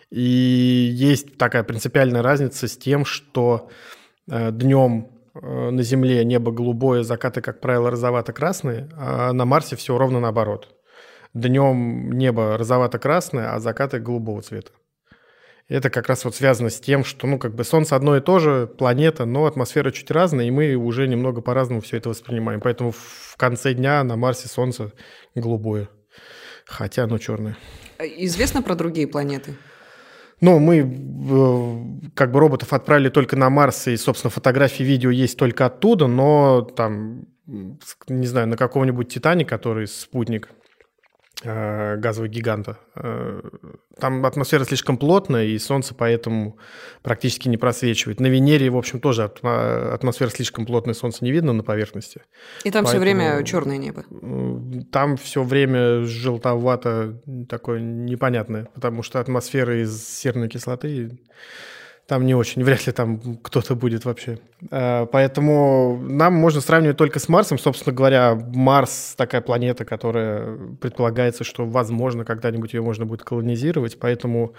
И 0.09 0.89
есть 0.93 1.37
такая 1.37 1.63
принципиальная 1.63 2.21
разница 2.21 2.67
с 2.67 2.77
тем, 2.77 3.05
что 3.05 3.69
э, 4.29 4.51
днем 4.51 5.09
э, 5.35 5.69
на 5.69 5.83
Земле 5.83 6.23
небо 6.25 6.51
голубое, 6.51 7.03
закаты, 7.03 7.41
как 7.41 7.61
правило, 7.61 7.91
розовато-красные, 7.91 8.89
а 8.97 9.33
на 9.33 9.45
Марсе 9.45 9.75
все 9.75 9.97
ровно 9.97 10.19
наоборот. 10.19 10.69
Днем 11.33 12.11
небо 12.13 12.57
розовато-красное, 12.57 13.53
а 13.53 13.59
закаты 13.59 13.99
голубого 13.99 14.41
цвета. 14.41 14.71
Это 15.67 15.89
как 15.89 16.07
раз 16.07 16.23
вот 16.25 16.35
связано 16.35 16.69
с 16.69 16.79
тем, 16.79 17.03
что, 17.03 17.25
ну, 17.25 17.39
как 17.39 17.55
бы 17.55 17.63
Солнце 17.63 17.95
одно 17.95 18.15
и 18.15 18.21
то 18.21 18.37
же, 18.37 18.67
планета, 18.67 19.25
но 19.25 19.45
атмосфера 19.45 19.89
чуть 19.89 20.11
разная, 20.11 20.45
и 20.45 20.51
мы 20.51 20.75
уже 20.75 21.07
немного 21.07 21.41
по-разному 21.41 21.81
все 21.81 21.97
это 21.97 22.09
воспринимаем. 22.09 22.61
Поэтому 22.61 22.91
в 22.91 23.35
конце 23.37 23.73
дня 23.73 24.03
на 24.03 24.15
Марсе 24.15 24.47
Солнце 24.47 24.91
голубое, 25.33 25.89
хотя 26.65 27.05
оно 27.05 27.17
черное. 27.17 27.57
Известно 27.99 28.61
про 28.61 28.75
другие 28.75 29.07
планеты? 29.07 29.55
Ну, 30.41 30.59
мы 30.59 30.79
э, 30.81 32.09
как 32.13 32.31
бы 32.31 32.39
роботов 32.39 32.73
отправили 32.73 33.09
только 33.09 33.35
на 33.35 33.49
Марс, 33.49 33.87
и, 33.87 33.97
собственно, 33.97 34.29
фотографии, 34.29 34.83
видео 34.83 35.09
есть 35.09 35.39
только 35.39 35.65
оттуда, 35.65 36.07
но 36.07 36.61
там, 36.61 37.25
не 37.47 38.27
знаю, 38.27 38.47
на 38.47 38.57
каком-нибудь 38.57 39.07
Титане, 39.07 39.45
который 39.45 39.87
спутник, 39.87 40.49
газового 41.43 42.27
гиганта. 42.27 42.79
Э, 42.95 43.41
там 43.99 44.25
атмосфера 44.25 44.63
слишком 44.63 44.97
плотная, 44.97 45.45
и 45.45 45.57
Солнце 45.59 45.93
поэтому 45.93 46.57
практически 47.01 47.47
не 47.49 47.57
просвечивает. 47.57 48.19
На 48.19 48.27
Венере, 48.27 48.69
в 48.69 48.77
общем, 48.77 48.99
тоже 48.99 49.23
атмосфера 49.23 50.29
слишком 50.29 50.65
плотная, 50.65 50.93
Солнце 50.93 51.23
не 51.25 51.31
видно 51.31 51.53
на 51.53 51.63
поверхности. 51.63 52.21
И 52.63 52.71
там 52.71 52.85
поэтому... 52.85 52.87
все 52.87 52.99
время 52.99 53.43
черное 53.43 53.77
небо. 53.77 54.05
Там 54.91 55.17
все 55.17 55.43
время 55.43 56.05
желтовато 56.05 57.21
такое 57.49 57.79
непонятное, 57.79 58.69
потому 58.73 59.03
что 59.03 59.19
атмосфера 59.19 59.81
из 59.81 60.07
серной 60.07 60.49
кислоты 60.49 61.19
там 62.07 62.25
не 62.25 62.35
очень, 62.35 62.63
вряд 62.65 62.85
ли 62.85 62.93
там 62.93 63.37
кто-то 63.41 63.75
будет 63.75 64.05
вообще. 64.05 64.39
Э, 64.71 65.07
поэтому 65.11 65.99
нам 66.01 66.33
можно 66.33 66.61
сравнивать 66.61 66.97
только 66.97 67.19
с 67.19 67.29
Марсом. 67.29 67.57
Собственно 67.57 67.95
говоря, 67.95 68.35
Марс 68.35 69.15
такая 69.17 69.41
планета, 69.41 69.85
которая 69.85 70.57
предполагается, 70.79 71.43
что, 71.43 71.65
возможно, 71.65 72.25
когда-нибудь 72.25 72.73
ее 72.73 72.81
можно 72.81 73.05
будет 73.05 73.23
колонизировать. 73.23 73.99
Поэтому, 73.99 74.53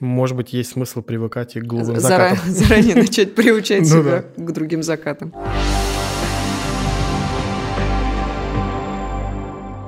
может 0.00 0.36
быть, 0.36 0.52
есть 0.52 0.72
смысл 0.72 1.02
привыкать 1.02 1.56
и 1.56 1.60
к 1.60 1.64
голубым 1.64 2.00
закатам. 2.00 2.38
Заранее 2.46 2.96
начать 2.96 3.34
приучать 3.34 3.80
ну 3.90 4.02
себя 4.02 4.24
к 4.36 4.52
другим 4.52 4.82
закатам. 4.82 5.32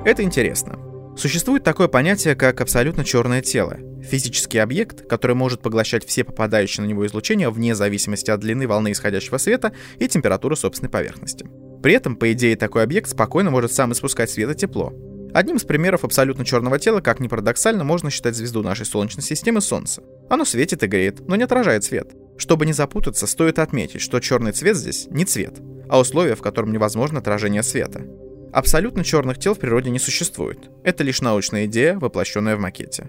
Это 0.03 0.23
интересно. 0.23 0.90
Существует 1.21 1.63
такое 1.63 1.87
понятие, 1.87 2.33
как 2.33 2.61
абсолютно 2.61 3.05
черное 3.05 3.43
тело. 3.43 3.77
Физический 4.01 4.57
объект, 4.57 5.07
который 5.07 5.35
может 5.35 5.61
поглощать 5.61 6.03
все 6.03 6.23
попадающие 6.23 6.83
на 6.83 6.89
него 6.89 7.05
излучения 7.05 7.51
вне 7.51 7.75
зависимости 7.75 8.31
от 8.31 8.39
длины 8.39 8.67
волны 8.67 8.91
исходящего 8.91 9.37
света 9.37 9.71
и 9.99 10.07
температуры 10.07 10.55
собственной 10.55 10.89
поверхности. 10.89 11.45
При 11.83 11.93
этом, 11.93 12.15
по 12.15 12.33
идее, 12.33 12.55
такой 12.55 12.81
объект 12.81 13.07
спокойно 13.07 13.51
может 13.51 13.71
сам 13.71 13.91
испускать 13.91 14.31
свет 14.31 14.49
и 14.49 14.55
тепло. 14.55 14.95
Одним 15.31 15.57
из 15.57 15.63
примеров 15.63 16.03
абсолютно 16.03 16.43
черного 16.43 16.79
тела, 16.79 17.01
как 17.01 17.19
ни 17.19 17.27
парадоксально, 17.27 17.83
можно 17.83 18.09
считать 18.09 18.35
звезду 18.35 18.63
нашей 18.63 18.87
Солнечной 18.87 19.21
системы 19.23 19.61
Солнце. 19.61 20.01
Оно 20.27 20.43
светит 20.43 20.81
и 20.81 20.87
греет, 20.87 21.27
но 21.27 21.35
не 21.35 21.43
отражает 21.43 21.83
свет. 21.83 22.15
Чтобы 22.39 22.65
не 22.65 22.73
запутаться, 22.73 23.27
стоит 23.27 23.59
отметить, 23.59 24.01
что 24.01 24.19
черный 24.21 24.53
цвет 24.53 24.75
здесь 24.75 25.05
не 25.11 25.25
цвет, 25.25 25.59
а 25.87 25.99
условие, 25.99 26.35
в 26.35 26.41
котором 26.41 26.71
невозможно 26.71 27.19
отражение 27.19 27.61
света. 27.61 28.07
Абсолютно 28.53 29.05
черных 29.05 29.39
тел 29.39 29.53
в 29.53 29.59
природе 29.59 29.89
не 29.91 29.99
существует. 29.99 30.69
Это 30.83 31.03
лишь 31.03 31.21
научная 31.21 31.65
идея, 31.65 31.97
воплощенная 31.97 32.57
в 32.57 32.59
макете. 32.59 33.07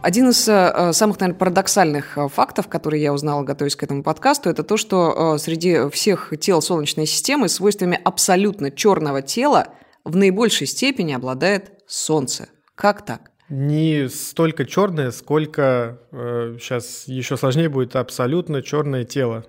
Один 0.00 0.30
из 0.30 0.48
э, 0.48 0.92
самых, 0.92 1.20
наверное, 1.20 1.38
парадоксальных 1.38 2.18
э, 2.18 2.28
фактов, 2.28 2.66
которые 2.66 3.02
я 3.02 3.12
узнала, 3.12 3.44
готовясь 3.44 3.76
к 3.76 3.84
этому 3.84 4.02
подкасту, 4.02 4.50
это 4.50 4.64
то, 4.64 4.76
что 4.76 5.34
э, 5.36 5.38
среди 5.38 5.88
всех 5.90 6.32
тел 6.40 6.60
Солнечной 6.60 7.06
системы 7.06 7.48
свойствами 7.48 8.00
абсолютно 8.04 8.72
черного 8.72 9.22
тела 9.22 9.68
в 10.04 10.16
наибольшей 10.16 10.66
степени 10.66 11.12
обладает 11.12 11.70
Солнце. 11.86 12.48
Как 12.74 13.04
так? 13.04 13.31
Не 13.52 14.08
столько 14.08 14.64
черное, 14.64 15.10
сколько 15.10 15.98
э, 16.10 16.56
сейчас 16.58 17.06
еще 17.06 17.36
сложнее 17.36 17.68
будет 17.68 17.96
абсолютно 17.96 18.62
черное 18.62 19.04
тело. 19.04 19.44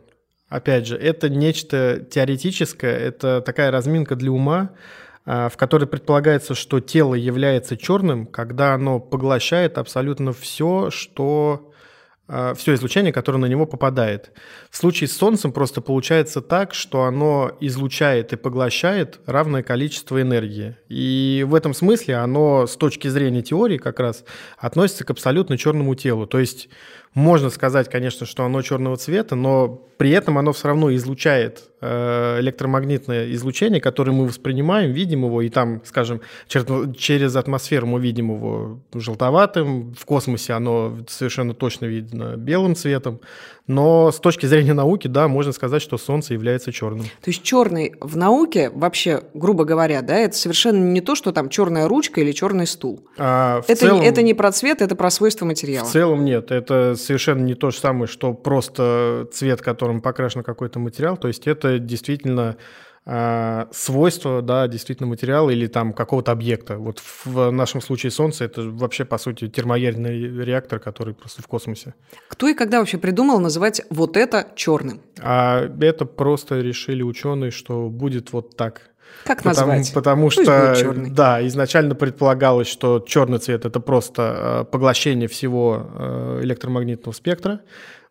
Опять 0.50 0.88
же, 0.88 0.98
это 0.98 1.30
нечто 1.30 2.06
теоретическое, 2.12 2.98
это 2.98 3.42
такая 3.42 3.72
разминка 3.72 4.18
для 4.18 4.30
ума, 4.30 4.72
э, 5.26 5.48
в 5.48 5.56
которой 5.56 5.86
предполагается, 5.86 6.54
что 6.54 6.82
тело 6.82 7.16
является 7.16 7.78
черным, 7.78 8.26
когда 8.26 8.74
оно 8.74 9.00
поглощает 9.00 9.78
абсолютно 9.78 10.34
все, 10.34 10.90
что 10.92 11.73
все 12.28 12.74
излучение, 12.74 13.12
которое 13.12 13.38
на 13.38 13.48
него 13.48 13.66
попадает. 13.66 14.32
В 14.70 14.78
случае 14.78 15.08
с 15.10 15.18
Солнцем 15.18 15.52
просто 15.52 15.82
получается 15.82 16.42
так, 16.42 16.74
что 16.74 17.04
оно 17.04 17.52
излучает 17.60 18.32
и 18.32 18.38
поглощает 18.38 19.20
равное 19.26 19.62
количество 19.62 20.22
энергии. 20.22 20.78
И 20.88 21.46
в 21.48 21.54
этом 21.54 21.74
смысле 21.74 22.16
оно 22.16 22.66
с 22.66 22.78
точки 22.78 23.10
зрения 23.10 23.42
теории 23.42 23.78
как 23.78 24.00
раз 24.00 24.24
относится 24.58 25.04
к 25.04 25.10
абсолютно 25.10 25.58
черному 25.58 25.96
телу. 25.96 26.26
То 26.26 26.40
есть 26.40 26.70
можно 27.14 27.50
сказать, 27.50 27.90
конечно, 27.90 28.26
что 28.26 28.44
оно 28.44 28.62
черного 28.62 28.98
цвета, 28.98 29.36
но 29.36 29.68
при 29.98 30.10
этом 30.10 30.38
оно 30.38 30.52
все 30.52 30.70
равно 30.70 30.94
излучает 30.96 31.70
э, 31.80 32.40
электромагнитное 32.40 33.32
излучение, 33.34 33.80
которое 33.80 34.12
мы 34.12 34.26
воспринимаем, 34.26 34.92
видим 34.92 35.26
его, 35.26 35.44
и 35.44 35.50
там, 35.50 35.82
скажем, 35.86 36.22
через 36.48 37.36
атмосферу 37.36 37.86
мы 37.86 38.00
видим 38.00 38.32
его 38.34 38.80
желтоватым, 38.96 39.94
в 39.94 40.06
космосе 40.06 40.54
оно 40.54 40.98
совершенно 41.08 41.54
точно 41.54 41.86
видно 41.86 42.36
белым 42.36 42.76
цветом, 42.76 43.22
но 43.68 44.12
с 44.12 44.20
точки 44.20 44.46
зрения 44.46 44.74
науки, 44.74 45.08
да, 45.08 45.28
можно 45.28 45.54
сказать, 45.54 45.82
что 45.82 45.98
Солнце 45.98 46.34
является 46.34 46.72
черным. 46.72 47.06
То 47.06 47.30
есть 47.30 47.44
черный 47.44 47.94
в 48.02 48.18
науке, 48.18 48.70
вообще, 48.70 49.24
грубо 49.34 49.64
говоря, 49.64 50.02
да, 50.02 50.18
это 50.18 50.36
совершенно 50.36 50.84
не 50.84 51.02
то, 51.02 51.16
что 51.16 51.32
там 51.32 51.50
черная 51.50 51.88
ручка 51.88 52.20
или 52.22 52.32
черный 52.32 52.68
стул. 52.68 53.08
А 53.18 53.62
это, 53.68 53.76
целом, 53.76 54.02
это 54.02 54.22
не 54.22 54.34
про 54.34 54.52
цвет, 54.52 54.82
это 54.82 54.96
про 54.96 55.10
свойства 55.10 55.46
материала. 55.46 55.88
В 55.88 55.92
целом 55.92 56.26
нет, 56.26 56.52
это 56.52 56.96
совершенно 56.96 57.44
не 57.44 57.56
то 57.56 57.72
же 57.72 57.78
самое, 57.78 58.08
что 58.08 58.34
просто 58.34 59.28
цвет, 59.32 59.62
которым 59.62 60.02
покрашен 60.02 60.44
какой-то 60.44 60.80
материал. 60.80 61.16
То 61.16 61.30
есть 61.30 61.48
это 61.48 61.80
действительно 61.80 62.58
э, 63.06 63.66
свойства, 63.72 64.42
да, 64.42 64.68
действительно 64.68 65.08
материала 65.08 65.50
или 65.50 65.68
там 65.68 65.94
какого-то 65.94 66.32
объекта. 66.32 66.78
Вот 66.78 67.02
в 67.26 67.52
нашем 67.52 67.82
случае 67.82 68.12
Солнце 68.12 68.46
это 68.46 68.64
вообще, 68.64 69.06
по 69.06 69.18
сути, 69.18 69.48
термоядерный 69.48 70.44
реактор, 70.44 70.80
который 70.80 71.14
просто 71.14 71.42
в 71.42 71.48
космосе. 71.48 71.94
Кто 72.28 72.48
и 72.48 72.54
когда 72.54 72.80
вообще 72.80 72.98
придумал 72.98 73.40
называть 73.40 73.82
вот 73.90 74.18
это 74.18 74.48
черным? 74.56 75.02
А 75.22 75.70
это 75.82 76.06
просто 76.06 76.60
решили 76.60 77.04
ученые, 77.04 77.52
что 77.52 77.90
будет 77.90 78.34
вот 78.34 78.56
так. 78.56 78.94
Как 79.26 79.44
потому, 79.44 79.68
назвать? 79.68 79.94
Потому 79.94 80.28
Пусть 80.28 80.42
что, 80.44 80.94
да, 81.10 81.46
изначально 81.48 81.96
предполагалось, 81.96 82.68
что 82.68 83.04
черный 83.06 83.38
цвет 83.38 83.66
это 83.66 83.80
просто 83.80 84.64
э, 84.66 84.72
поглощение 84.72 85.28
всего 85.28 85.88
э, 85.94 86.40
электромагнитного 86.44 87.14
спектра 87.14 87.62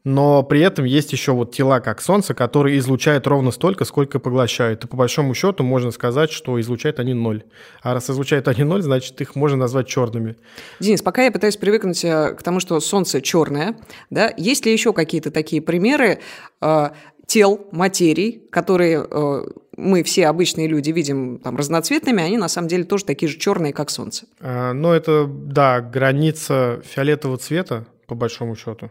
но 0.04 0.42
при 0.42 0.60
этом 0.60 0.84
есть 0.84 1.12
еще 1.12 1.32
вот 1.32 1.54
тела, 1.54 1.80
как 1.80 2.00
Солнце, 2.00 2.34
которые 2.34 2.78
излучают 2.78 3.26
ровно 3.26 3.50
столько, 3.50 3.84
сколько 3.84 4.18
поглощают. 4.18 4.84
И 4.84 4.88
по 4.88 4.96
большому 4.96 5.34
счету 5.34 5.62
можно 5.62 5.90
сказать, 5.90 6.30
что 6.30 6.60
излучают 6.60 6.98
они 6.98 7.14
ноль. 7.14 7.44
А 7.82 7.94
раз 7.94 8.10
излучают 8.10 8.48
они 8.48 8.64
ноль, 8.64 8.82
значит, 8.82 9.20
их 9.20 9.36
можно 9.36 9.56
назвать 9.56 9.86
черными. 9.86 10.36
Денис, 10.80 11.02
пока 11.02 11.24
я 11.24 11.30
пытаюсь 11.30 11.56
привыкнуть 11.56 12.04
э, 12.04 12.34
к 12.34 12.42
тому, 12.42 12.58
что 12.58 12.80
Солнце 12.80 13.20
черное, 13.20 13.76
да, 14.10 14.32
есть 14.36 14.66
ли 14.66 14.72
еще 14.72 14.92
какие-то 14.92 15.30
такие 15.30 15.62
примеры 15.62 16.18
э, 16.60 16.90
тел, 17.26 17.66
материй, 17.70 18.42
которые 18.50 19.06
э, 19.08 19.42
мы 19.76 20.02
все 20.02 20.26
обычные 20.26 20.66
люди 20.66 20.90
видим 20.90 21.38
там 21.38 21.56
разноцветными, 21.56 22.22
они 22.22 22.38
на 22.38 22.48
самом 22.48 22.68
деле 22.68 22.84
тоже 22.84 23.04
такие 23.04 23.30
же 23.30 23.38
черные, 23.38 23.72
как 23.72 23.90
Солнце. 23.90 24.26
А, 24.40 24.72
ну, 24.72 24.92
это, 24.92 25.26
да, 25.28 25.80
граница 25.80 26.82
фиолетового 26.84 27.38
цвета, 27.38 27.86
по 28.06 28.14
большому 28.14 28.56
счету. 28.56 28.90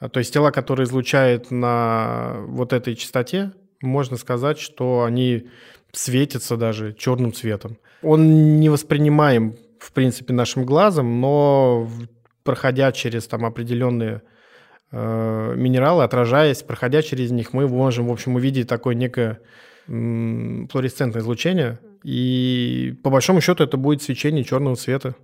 А, 0.00 0.08
то 0.08 0.18
есть 0.18 0.32
тела, 0.32 0.50
которые 0.50 0.84
излучают 0.84 1.50
на 1.50 2.38
вот 2.46 2.72
этой 2.72 2.96
частоте, 2.96 3.52
можно 3.82 4.16
сказать, 4.16 4.58
что 4.58 5.04
они 5.04 5.48
светится 5.92 6.56
даже 6.56 6.94
черным 6.94 7.32
цветом. 7.32 7.76
Он 8.02 8.58
не 8.58 8.68
воспринимаем, 8.68 9.56
в 9.78 9.92
принципе, 9.92 10.32
нашим 10.32 10.64
глазом, 10.64 11.20
но 11.20 11.88
проходя 12.44 12.92
через 12.92 13.26
там 13.26 13.44
определенные 13.44 14.22
э, 14.90 15.54
минералы, 15.56 16.04
отражаясь, 16.04 16.62
проходя 16.62 17.02
через 17.02 17.30
них, 17.30 17.52
мы 17.52 17.68
можем, 17.68 18.08
в 18.08 18.12
общем, 18.12 18.36
увидеть 18.36 18.68
такое 18.68 18.94
некое 18.94 19.40
флуоресцентное 19.86 21.20
излучение, 21.20 21.80
и 22.04 22.94
по 23.02 23.10
большому 23.10 23.40
счету 23.40 23.64
это 23.64 23.76
будет 23.76 24.02
свечение 24.02 24.44
черного 24.44 24.76
цвета. 24.76 25.14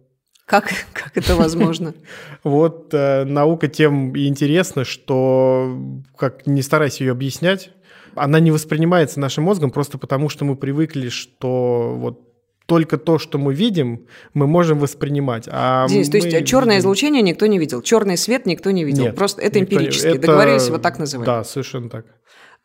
Как, 0.47 0.71
как 0.93 1.17
это 1.17 1.35
возможно? 1.35 1.95
Вот 2.45 2.95
э, 2.95 3.25
наука 3.25 3.67
тем 3.67 4.15
и 4.15 4.29
интересна, 4.29 4.85
что, 4.85 5.77
как 6.17 6.47
не 6.47 6.63
старайся 6.63 7.03
ее 7.03 7.11
объяснять, 7.11 7.71
она 8.15 8.39
не 8.39 8.53
воспринимается 8.53 9.19
нашим 9.19 9.45
мозгом 9.45 9.73
просто 9.73 9.99
потому, 9.99 10.29
что 10.29 10.45
мы 10.45 10.55
привыкли, 10.55 11.09
что 11.09 11.95
вот 11.97 12.23
только 12.67 12.99
то, 12.99 13.19
что 13.19 13.39
мы 13.39 13.55
видим, 13.55 14.07
мы 14.35 14.47
можем 14.47 14.79
воспринимать. 14.79 15.49
А 15.51 15.87
Денис, 15.89 16.09
то 16.09 16.19
есть 16.19 16.47
черное 16.47 16.79
излучение 16.79 17.23
никто 17.23 17.47
не 17.47 17.59
видел, 17.59 17.83
черный 17.83 18.17
свет 18.17 18.47
никто 18.47 18.71
не 18.71 18.85
видел. 18.85 19.05
Нет, 19.05 19.17
просто 19.17 19.43
это 19.43 19.61
эмпирически. 19.61 20.07
Это... 20.07 20.21
Договорились 20.21 20.69
вот 20.69 20.83
так 20.83 20.99
называть. 20.99 21.27
Да, 21.27 21.45
совершенно 21.45 21.89
так. 21.89 22.07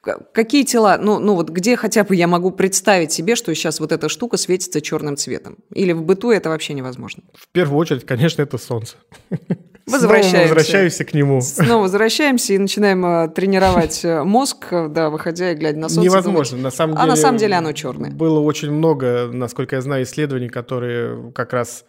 Какие 0.01 0.63
тела, 0.63 0.97
ну, 0.99 1.19
ну 1.19 1.35
вот 1.35 1.49
где 1.49 1.75
хотя 1.75 2.03
бы 2.03 2.15
я 2.15 2.27
могу 2.27 2.49
представить 2.49 3.11
себе, 3.11 3.35
что 3.35 3.53
сейчас 3.53 3.79
вот 3.79 3.91
эта 3.91 4.09
штука 4.09 4.37
светится 4.37 4.81
черным 4.81 5.15
цветом? 5.15 5.57
Или 5.73 5.91
в 5.91 6.01
быту 6.01 6.31
это 6.31 6.49
вообще 6.49 6.73
невозможно? 6.73 7.23
В 7.35 7.47
первую 7.49 7.77
очередь, 7.77 8.05
конечно, 8.05 8.41
это 8.41 8.57
солнце. 8.57 8.95
Возвращаемся. 9.85 10.29
Снова 10.29 10.43
возвращаемся 10.47 11.05
к 11.05 11.13
нему. 11.13 11.41
Снова 11.41 11.81
возвращаемся 11.81 12.53
и 12.53 12.57
начинаем 12.57 13.05
э, 13.05 13.29
тренировать 13.29 14.05
э, 14.05 14.23
мозг, 14.23 14.67
да, 14.71 15.09
выходя 15.09 15.51
и 15.51 15.55
глядя 15.55 15.79
на 15.79 15.89
солнце. 15.89 16.09
Невозможно, 16.09 16.57
думать, 16.57 16.63
на 16.63 16.71
самом 16.71 16.93
деле. 16.95 17.03
А 17.03 17.07
на 17.07 17.15
самом 17.15 17.37
деле 17.37 17.55
оно 17.55 17.71
черное. 17.73 18.11
Было 18.11 18.39
очень 18.39 18.71
много, 18.71 19.29
насколько 19.31 19.75
я 19.75 19.81
знаю, 19.81 20.03
исследований, 20.03 20.49
которые 20.49 21.31
как 21.33 21.53
раз 21.53 21.83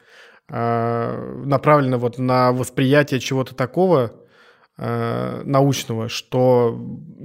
э, 0.49 1.43
направлены 1.45 1.99
вот 1.99 2.19
на 2.19 2.53
восприятие 2.53 3.21
чего-то 3.21 3.55
такого, 3.55 4.13
Э, 4.79 5.43
научного, 5.45 6.09
что 6.09 6.75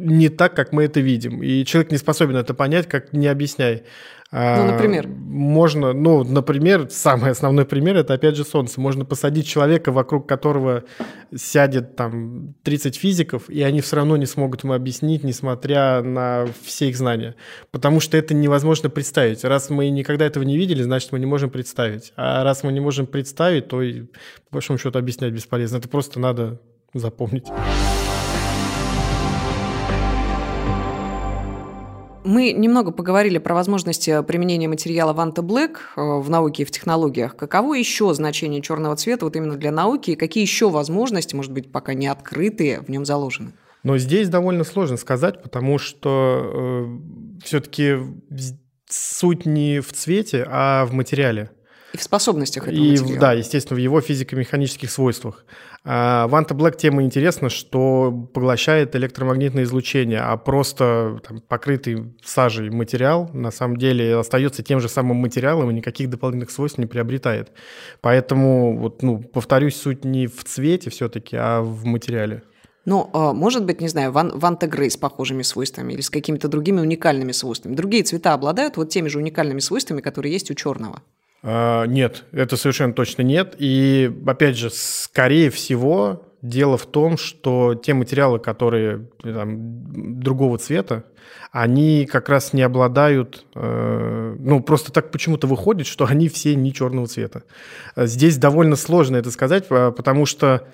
не 0.08 0.30
так, 0.30 0.56
как 0.56 0.74
мы 0.74 0.84
это 0.84 1.00
видим. 1.00 1.44
И 1.44 1.64
человек 1.66 1.92
не 1.92 1.98
способен 1.98 2.36
это 2.36 2.54
понять, 2.54 2.88
как 2.88 3.14
не 3.14 3.28
объясняй. 3.28 3.84
Ну, 4.30 4.66
например? 4.66 5.08
Можно, 5.08 5.94
ну, 5.94 6.24
например, 6.26 6.88
самый 6.90 7.32
основной 7.32 7.66
пример– 7.66 7.96
это, 7.98 8.14
опять 8.14 8.36
же, 8.36 8.44
Солнце. 8.44 8.82
Можно 8.82 9.06
посадить 9.06 9.48
человека, 9.48 9.94
вокруг 9.94 10.28
которого 10.28 10.84
сядет 11.34 11.96
там 11.96 12.54
30 12.64 12.98
физиков, 12.98 13.50
и 13.50 13.62
они 13.62 13.80
все 13.80 13.96
равно 13.96 14.18
не 14.18 14.26
смогут 14.26 14.64
ему 14.64 14.74
объяснить, 14.74 15.24
несмотря 15.24 16.02
на 16.02 16.46
все 16.62 16.90
их 16.90 16.98
знания. 16.98 17.36
Потому 17.72 18.02
что 18.02 18.18
это 18.18 18.34
невозможно 18.34 18.90
представить. 18.90 19.46
Раз 19.46 19.70
мы 19.70 19.90
никогда 19.90 20.26
этого 20.26 20.44
не 20.44 20.58
видели, 20.58 20.84
значит, 20.84 21.14
мы 21.14 21.20
не 21.20 21.26
можем 21.26 21.50
представить. 21.50 22.12
А 22.18 22.44
раз 22.44 22.64
мы 22.64 22.74
не 22.74 22.82
можем 22.82 23.08
представить, 23.08 23.70
то, 23.70 23.82
и, 23.82 24.02
по 24.50 24.56
большому 24.56 24.78
счету, 24.78 25.00
объяснять 25.00 25.32
бесполезно. 25.32 25.78
Это 25.78 25.88
просто 25.88 26.20
надо 26.20 26.60
запомнить. 26.94 27.46
Мы 32.28 32.52
немного 32.52 32.92
поговорили 32.92 33.38
про 33.38 33.56
возможности 33.56 34.22
применения 34.22 34.68
материала 34.68 35.14
Ванта 35.14 35.42
э, 35.42 35.76
в 35.96 36.30
науке 36.30 36.64
и 36.64 36.66
в 36.66 36.72
технологиях. 36.72 37.38
Каково 37.38 37.76
еще 37.76 38.14
значение 38.14 38.62
черного 38.62 38.98
цвета 38.98 39.24
вот 39.24 39.38
именно 39.38 39.56
для 39.56 39.72
науки 39.72 40.12
и 40.12 40.16
какие 40.18 40.44
еще 40.44 40.70
возможности, 40.70 41.36
может 41.36 41.54
быть, 41.54 41.72
пока 41.72 41.94
не 41.94 42.08
открытые, 42.08 42.82
в 42.82 42.90
нем 42.90 43.06
заложены? 43.06 43.54
Но 43.84 43.98
здесь 43.98 44.28
довольно 44.28 44.66
сложно 44.66 44.98
сказать, 44.98 45.42
потому 45.42 45.78
что 45.78 46.52
э, 46.54 47.40
все-таки 47.46 47.96
суть 48.90 49.46
не 49.46 49.80
в 49.80 49.94
цвете, 49.94 50.46
а 50.50 50.86
в 50.86 50.92
материале. 50.92 51.52
И 51.98 52.00
в 52.00 52.04
способностях 52.04 52.68
этого 52.68 52.84
и, 52.84 52.92
материала. 52.92 53.20
Да, 53.20 53.34
естественно, 53.34 53.76
в 53.76 53.82
его 53.82 54.02
физико-механических 54.02 54.92
свойствах. 54.92 55.46
А, 55.84 56.28
Ванта 56.28 56.54
Black 56.54 56.78
тема 56.78 57.02
интересна, 57.02 57.50
что 57.50 58.12
поглощает 58.34 58.96
электромагнитное 58.96 59.64
излучение, 59.64 60.20
а 60.20 60.38
просто 60.38 61.20
там, 61.28 61.42
покрытый 61.42 62.14
сажей 62.24 62.70
материал 62.70 63.32
на 63.34 63.50
самом 63.50 63.78
деле 63.78 64.16
остается 64.18 64.62
тем 64.62 64.80
же 64.80 64.90
самым 64.90 65.18
материалом 65.18 65.72
и 65.72 65.74
никаких 65.74 66.10
дополнительных 66.12 66.52
свойств 66.52 66.78
не 66.78 66.86
приобретает. 66.86 67.52
Поэтому, 68.02 68.78
вот, 68.78 69.02
ну, 69.02 69.20
повторюсь, 69.20 69.76
суть 69.76 70.06
не 70.06 70.28
в 70.28 70.44
цвете 70.44 70.92
все-таки, 70.92 71.36
а 71.36 71.62
в 71.62 71.84
материале. 71.86 72.44
Ну, 72.86 73.10
а, 73.14 73.34
может 73.34 73.66
быть, 73.66 73.82
не 73.82 73.88
знаю, 73.88 74.12
ван, 74.12 74.38
Ванта 74.38 74.68
Грей 74.68 74.92
с 74.92 74.98
похожими 74.98 75.42
свойствами 75.42 75.94
или 75.94 76.02
с 76.02 76.10
какими-то 76.12 76.48
другими 76.48 76.80
уникальными 76.80 77.32
свойствами. 77.32 77.76
Другие 77.76 78.04
цвета 78.04 78.34
обладают 78.34 78.78
вот 78.78 78.90
теми 78.90 79.08
же 79.08 79.18
уникальными 79.18 79.60
свойствами, 79.60 80.02
которые 80.02 80.32
есть 80.32 80.52
у 80.52 80.54
черного. 80.54 81.02
А, 81.50 81.86
нет, 81.86 82.26
это 82.34 82.58
совершенно 82.58 82.92
точно 82.92 83.22
нет. 83.22 83.56
И, 83.58 84.12
опять 84.26 84.58
же, 84.58 84.70
скорее 84.70 85.50
всего, 85.50 86.26
дело 86.42 86.78
в 86.78 86.86
том, 86.86 87.16
что 87.18 87.74
те 87.74 87.94
материалы, 87.94 88.38
которые 88.40 89.08
там, 89.24 90.20
другого 90.20 90.58
цвета, 90.58 91.06
они 91.54 92.06
как 92.06 92.28
раз 92.28 92.52
не 92.52 92.64
обладают, 92.64 93.46
э, 93.56 94.36
ну, 94.38 94.62
просто 94.62 94.92
так 94.92 95.10
почему-то 95.10 95.48
выходит, 95.48 95.88
что 95.88 96.06
они 96.06 96.28
все 96.28 96.54
не 96.54 96.74
черного 96.74 97.08
цвета. 97.08 97.44
Здесь 97.96 98.36
довольно 98.36 98.76
сложно 98.76 99.16
это 99.16 99.32
сказать, 99.32 99.68
а, 99.70 99.92
потому 99.92 100.26
что 100.26 100.68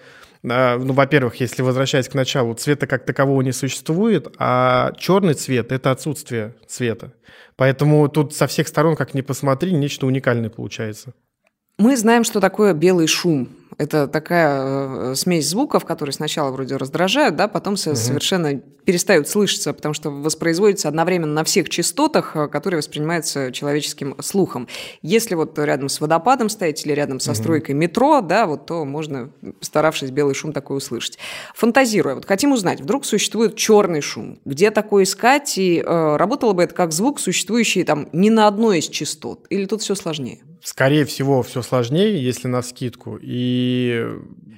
ну, 0.44 0.94
во-первых, 0.94 1.36
если 1.40 1.62
возвращаясь 1.62 2.10
к 2.10 2.14
началу, 2.14 2.54
цвета 2.54 2.86
как 2.86 3.06
такового 3.06 3.42
не 3.42 3.54
существует, 3.54 4.28
а 4.38 4.92
черный 4.98 5.34
цвет– 5.34 5.72
это 5.72 5.92
отсутствие 5.92 6.56
цвета. 6.68 7.14
Поэтому 7.56 8.10
тут 8.10 8.34
со 8.34 8.48
всех 8.48 8.68
сторон, 8.68 8.96
как 8.96 9.14
ни 9.14 9.22
посмотри, 9.22 9.72
нечто 9.72 10.06
уникальное 10.06 10.50
получается. 10.50 11.14
Мы 11.78 11.98
знаем, 11.98 12.24
что 12.24 12.40
такое 12.40 12.74
белый 12.74 13.08
шум. 13.08 13.50
Это 13.78 14.08
такая 14.08 15.12
э, 15.12 15.16
смесь 15.16 15.50
звуков, 15.50 15.86
которые 15.86 16.14
сначала 16.14 16.52
вроде 16.52 16.78
раздражают, 16.78 17.36
да, 17.36 17.48
потом 17.48 17.74
угу. 17.74 17.96
совершенно 17.96 18.62
перестают 18.86 19.28
слышаться, 19.28 19.74
потому 19.74 19.94
что 19.94 20.10
воспроизводится 20.10 20.88
одновременно 20.88 21.34
на 21.34 21.44
всех 21.44 21.70
частотах, 21.70 22.36
э, 22.36 22.48
которые 22.48 22.80
воспринимаются 22.80 23.52
человеческим 23.52 24.16
слухом. 24.22 24.68
Если 25.02 25.36
вот 25.36 25.58
рядом 25.58 25.90
с 25.90 26.02
водопадом 26.02 26.50
стоять 26.50 26.86
или 26.86 26.94
рядом 26.94 27.20
со 27.20 27.34
стройкой 27.34 27.76
метро, 27.76 28.22
да, 28.22 28.46
вот 28.46 28.66
то 28.66 28.86
можно, 28.86 29.32
постаравшись, 29.60 30.12
белый 30.12 30.36
шум 30.36 30.54
такой 30.54 30.78
услышать. 30.78 31.18
Фантазируя, 31.56 32.16
вот 32.16 32.26
хотим 32.26 32.52
узнать, 32.52 32.82
вдруг 32.82 33.06
существует 33.06 33.56
черный 33.56 34.02
шум, 34.02 34.40
где 34.46 34.72
такой 34.72 35.04
искать, 35.04 35.58
и 35.58 35.84
э, 35.86 36.16
работало 36.18 36.54
бы 36.54 36.64
это 36.64 36.76
как 36.76 36.92
звук, 36.92 37.20
существующий 37.20 37.84
там 37.84 38.10
не 38.12 38.30
на 38.30 38.48
одной 38.48 38.80
из 38.80 38.88
частот, 38.88 39.46
или 39.50 39.66
тут 39.66 39.82
все 39.82 39.96
сложнее? 39.96 40.42
Скорее 40.64 41.04
всего, 41.04 41.44
все 41.44 41.62
сложнее, 41.62 42.24
если 42.24 42.48
на 42.48 42.62
скидку. 42.62 43.20
И 43.22 43.63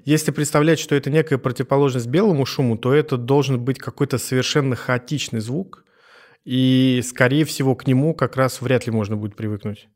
если 0.05 0.31
представлять, 0.31 0.79
что 0.79 0.95
это 0.95 1.09
некая 1.09 1.37
противоположность 1.37 2.07
белому 2.07 2.45
шуму, 2.45 2.77
то 2.77 2.93
это 2.93 3.17
должен 3.17 3.59
быть 3.59 3.79
какой-то 3.79 4.17
совершенно 4.17 4.75
хаотичный 4.75 5.39
звук. 5.39 5.83
И, 6.45 7.01
скорее 7.03 7.43
всего, 7.43 7.75
к 7.75 7.87
нему 7.87 8.13
как 8.13 8.35
раз 8.35 8.61
вряд 8.61 8.85
ли 8.85 8.91
можно 8.91 9.17
будет 9.17 9.35
привыкнуть. 9.35 9.87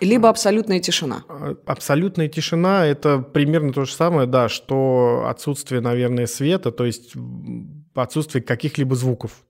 Либо 0.00 0.28
абсолютная 0.28 0.80
тишина. 0.80 1.24
А, 1.28 1.54
абсолютная 1.66 2.28
тишина– 2.28 2.86
это 2.86 3.18
примерно 3.18 3.72
то 3.72 3.84
же 3.84 3.92
самое, 3.92 4.26
да, 4.26 4.48
что 4.48 5.24
отсутствие, 5.28 5.80
наверное, 5.80 6.26
света, 6.26 6.72
то 6.72 6.84
есть 6.84 7.14
отсутствие 7.94 8.42
каких-либо 8.42 8.94
звуков. 8.96 9.44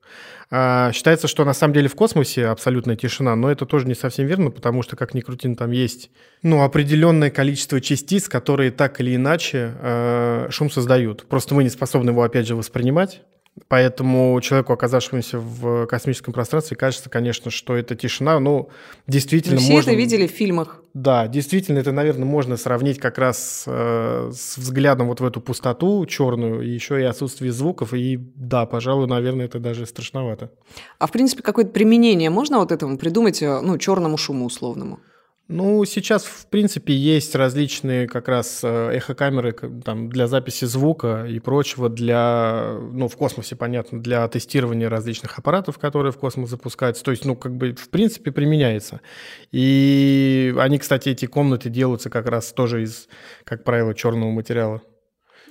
А, 0.51 0.93
считается, 0.93 1.29
что 1.29 1.47
на 1.47 1.55
самом 1.55 1.73
деле 1.73 1.89
в 1.89 1.95
космосе 1.95 2.47
абсолютная 2.47 2.97
тишина, 2.97 3.35
но 3.37 3.51
это 3.51 3.65
тоже 3.65 3.87
не 3.87 3.95
совсем 3.95 4.27
верно, 4.27 4.51
потому 4.51 4.83
что, 4.83 4.97
как 4.97 5.15
ни 5.15 5.21
крути, 5.21 5.55
там 5.55 5.71
есть 5.71 6.11
ну, 6.43 6.63
определенное 6.63 7.31
количество 7.31 7.81
частиц, 7.81 8.29
которые 8.29 8.71
так 8.71 9.01
или 9.01 9.17
иначе 9.17 9.75
э, 9.81 10.49
шум 10.51 10.71
создают. 10.71 11.27
Просто 11.27 11.55
мы 11.55 11.63
не 11.63 11.71
способны 11.71 12.11
его, 12.11 12.23
опять 12.23 12.47
же, 12.47 12.55
воспринимать. 12.55 13.23
Поэтому 13.69 14.41
человеку, 14.41 14.73
оказавшемуся 14.73 15.39
в 15.39 15.87
космическом 15.87 16.33
пространстве, 16.33 16.77
кажется, 16.77 17.11
конечно, 17.11 17.51
что 17.51 17.77
это 17.77 17.95
тишина. 17.95 18.41
Ну, 18.41 18.71
действительно, 19.07 19.57
Мы 19.57 19.63
все 19.63 19.73
можно... 19.73 19.91
это 19.91 19.99
видели 19.99 20.27
в 20.27 20.31
фильмах. 20.31 20.83
Да, 20.95 21.29
действительно, 21.29 21.79
это, 21.79 21.93
наверное, 21.93 22.25
можно 22.25 22.57
сравнить 22.57 22.99
как 22.99 23.19
раз 23.19 23.65
э, 23.67 24.31
с 24.35 24.57
взглядом 24.57 25.09
вот 25.09 25.21
в 25.21 25.25
эту 25.25 25.43
пустоту 25.43 26.05
черную, 26.07 26.63
еще 26.63 26.99
и 27.01 27.05
отсутствие 27.05 27.53
звуков. 27.53 27.93
И 27.93 28.17
да, 28.17 28.65
пожалуй, 28.65 29.07
наверное, 29.07 29.47
это 29.47 29.59
даже 29.59 29.85
страшновато. 29.85 30.51
А 30.99 31.07
в 31.07 31.13
принципе, 31.13 31.43
какое-то 31.43 31.73
применение 31.73 32.31
можно 32.31 32.59
вот 32.59 32.73
этому 32.73 32.97
придумать, 32.97 33.43
э, 33.43 33.61
ну, 33.61 33.77
черному 33.77 34.17
шуму 34.17 34.47
условному? 34.47 35.01
Ну, 35.49 35.85
сейчас, 35.85 36.25
в 36.25 36.47
принципе, 36.47 36.95
есть 36.95 37.35
различные 37.35 38.07
как 38.07 38.29
раз 38.29 38.61
э, 38.63 38.97
эхокамеры 38.97 39.53
там, 39.53 40.09
для 40.09 40.27
записи 40.27 40.65
звука 40.65 41.27
и 41.29 41.41
прочего, 41.41 41.89
для, 41.89 42.79
ну, 42.93 43.09
в 43.09 43.17
космосе, 43.17 43.57
понятно, 43.57 44.01
для 44.01 44.27
тестирования 44.29 44.89
различных 44.89 45.39
аппаратов, 45.39 45.79
которые 45.79 46.13
в 46.13 46.17
космос 46.17 46.49
запускаются. 46.49 47.05
То 47.05 47.11
есть, 47.11 47.25
ну, 47.25 47.37
как 47.37 47.55
бы, 47.57 47.75
в 47.75 47.91
принципе, 47.91 48.31
применяется. 48.31 49.01
И 49.51 50.55
они, 50.59 50.79
кстати, 50.79 51.11
эти 51.11 51.27
комнаты 51.27 51.69
делаются 51.69 52.09
как 52.09 52.29
раз 52.29 52.53
тоже 52.53 52.85
из, 52.85 53.09
как 53.45 53.65
правило, 53.65 53.95
черного 53.95 54.31
материала. 54.31 54.81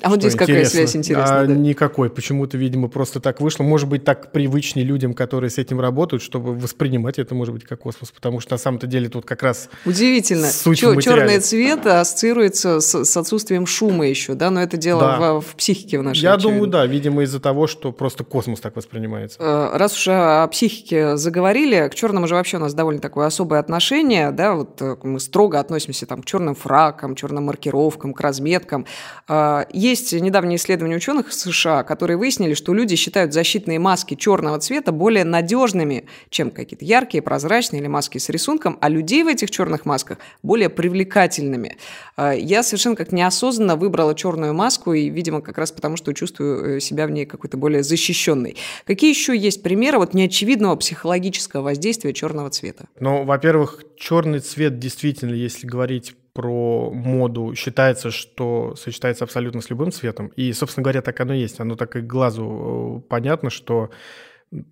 А 0.01 0.09
вот 0.09 0.19
здесь 0.19 0.35
какая 0.35 0.65
связь 0.65 0.95
интересная? 0.95 1.41
А, 1.41 1.45
да? 1.45 1.53
Никакой. 1.53 2.09
Почему-то, 2.09 2.57
видимо, 2.57 2.87
просто 2.87 3.19
так 3.19 3.39
вышло. 3.39 3.63
Может 3.63 3.87
быть, 3.87 4.03
так 4.03 4.31
привычнее 4.31 4.85
людям, 4.85 5.13
которые 5.13 5.49
с 5.49 5.57
этим 5.57 5.79
работают, 5.79 6.23
чтобы 6.23 6.53
воспринимать 6.55 7.19
это, 7.19 7.35
может 7.35 7.53
быть, 7.53 7.63
как 7.65 7.79
космос. 7.79 8.11
Потому 8.11 8.39
что 8.39 8.53
на 8.53 8.57
самом-то 8.57 8.87
деле 8.87 9.09
тут 9.09 9.25
как 9.25 9.43
раз 9.43 9.69
Удивительно. 9.85 10.47
Суть 10.47 10.79
Чё, 10.79 10.99
черный 10.99 11.39
цвет 11.39 11.85
ассоциируется 11.85 12.79
с, 12.79 13.05
с 13.05 13.17
отсутствием 13.17 13.65
шума 13.65 14.07
еще, 14.07 14.33
да? 14.33 14.49
Но 14.49 14.61
это 14.61 14.77
дело 14.77 15.01
да. 15.01 15.33
в, 15.33 15.41
в 15.41 15.55
психике 15.55 15.99
в 15.99 16.03
нашей. 16.03 16.21
Я 16.21 16.33
очевидно. 16.33 16.51
думаю, 16.51 16.71
да. 16.71 16.85
Видимо, 16.85 17.23
из-за 17.23 17.39
того, 17.39 17.67
что 17.67 17.91
просто 17.91 18.23
космос 18.23 18.59
так 18.59 18.75
воспринимается. 18.75 19.37
Э, 19.39 19.77
раз 19.77 19.93
уж 19.93 20.07
о 20.07 20.47
психике 20.47 21.17
заговорили, 21.17 21.87
к 21.89 21.95
черному 21.95 22.27
же 22.27 22.35
вообще 22.35 22.57
у 22.57 22.61
нас 22.61 22.73
довольно 22.73 23.01
такое 23.01 23.27
особое 23.27 23.59
отношение, 23.59 24.31
да? 24.31 24.55
Вот 24.55 24.81
э, 24.81 24.95
мы 25.03 25.19
строго 25.19 25.59
относимся 25.59 26.05
там 26.05 26.21
к 26.23 26.25
черным 26.25 26.55
фракам, 26.55 27.15
черным 27.15 27.45
маркировкам, 27.45 28.13
к 28.13 28.21
разметкам. 28.21 28.85
Э, 29.27 29.63
есть 29.81 30.13
недавние 30.13 30.57
исследования 30.57 30.95
ученых 30.95 31.29
в 31.29 31.33
США, 31.33 31.83
которые 31.83 32.15
выяснили, 32.17 32.53
что 32.53 32.73
люди 32.73 32.95
считают 32.95 33.33
защитные 33.33 33.79
маски 33.79 34.15
черного 34.15 34.59
цвета 34.59 34.91
более 34.91 35.23
надежными, 35.23 36.05
чем 36.29 36.51
какие-то 36.51 36.85
яркие, 36.85 37.23
прозрачные 37.23 37.81
или 37.81 37.87
маски 37.87 38.19
с 38.19 38.29
рисунком, 38.29 38.77
а 38.79 38.89
людей 38.89 39.23
в 39.23 39.27
этих 39.27 39.49
черных 39.49 39.85
масках 39.85 40.19
более 40.43 40.69
привлекательными. 40.69 41.77
А, 42.15 42.33
я 42.33 42.61
совершенно 42.61 42.95
как 42.95 43.11
неосознанно 43.11 43.75
выбрала 43.75 44.13
черную 44.13 44.53
маску, 44.53 44.93
и, 44.93 45.09
видимо, 45.09 45.41
как 45.41 45.57
раз 45.57 45.71
потому, 45.71 45.97
что 45.97 46.13
чувствую 46.13 46.77
э, 46.77 46.79
себя 46.79 47.07
в 47.07 47.11
ней 47.11 47.25
какой-то 47.25 47.57
более 47.57 47.81
защищенной. 47.81 48.57
Какие 48.85 49.09
еще 49.09 49.35
есть 49.35 49.63
примеры 49.63 49.97
вот 49.97 50.13
неочевидного 50.13 50.75
психологического 50.75 51.63
воздействия 51.63 52.13
черного 52.13 52.51
цвета? 52.51 52.85
Ну, 52.99 53.23
во-первых, 53.23 53.83
черный 53.97 54.39
цвет 54.39 54.77
действительно, 54.77 55.33
если 55.33 55.65
говорить 55.65 56.13
про 56.33 56.91
моду 56.91 57.55
считается, 57.55 58.11
что 58.11 58.75
сочетается 58.75 59.23
абсолютно 59.23 59.61
с 59.61 59.69
любым 59.69 59.91
цветом. 59.91 60.27
И, 60.35 60.53
собственно 60.53 60.83
говоря, 60.83 61.01
так 61.01 61.19
оно 61.19 61.33
и 61.33 61.39
есть. 61.39 61.59
Оно 61.59 61.75
так 61.75 61.95
и 61.95 62.01
глазу 62.01 63.03
э, 63.03 63.09
понятно, 63.09 63.49
что 63.49 63.91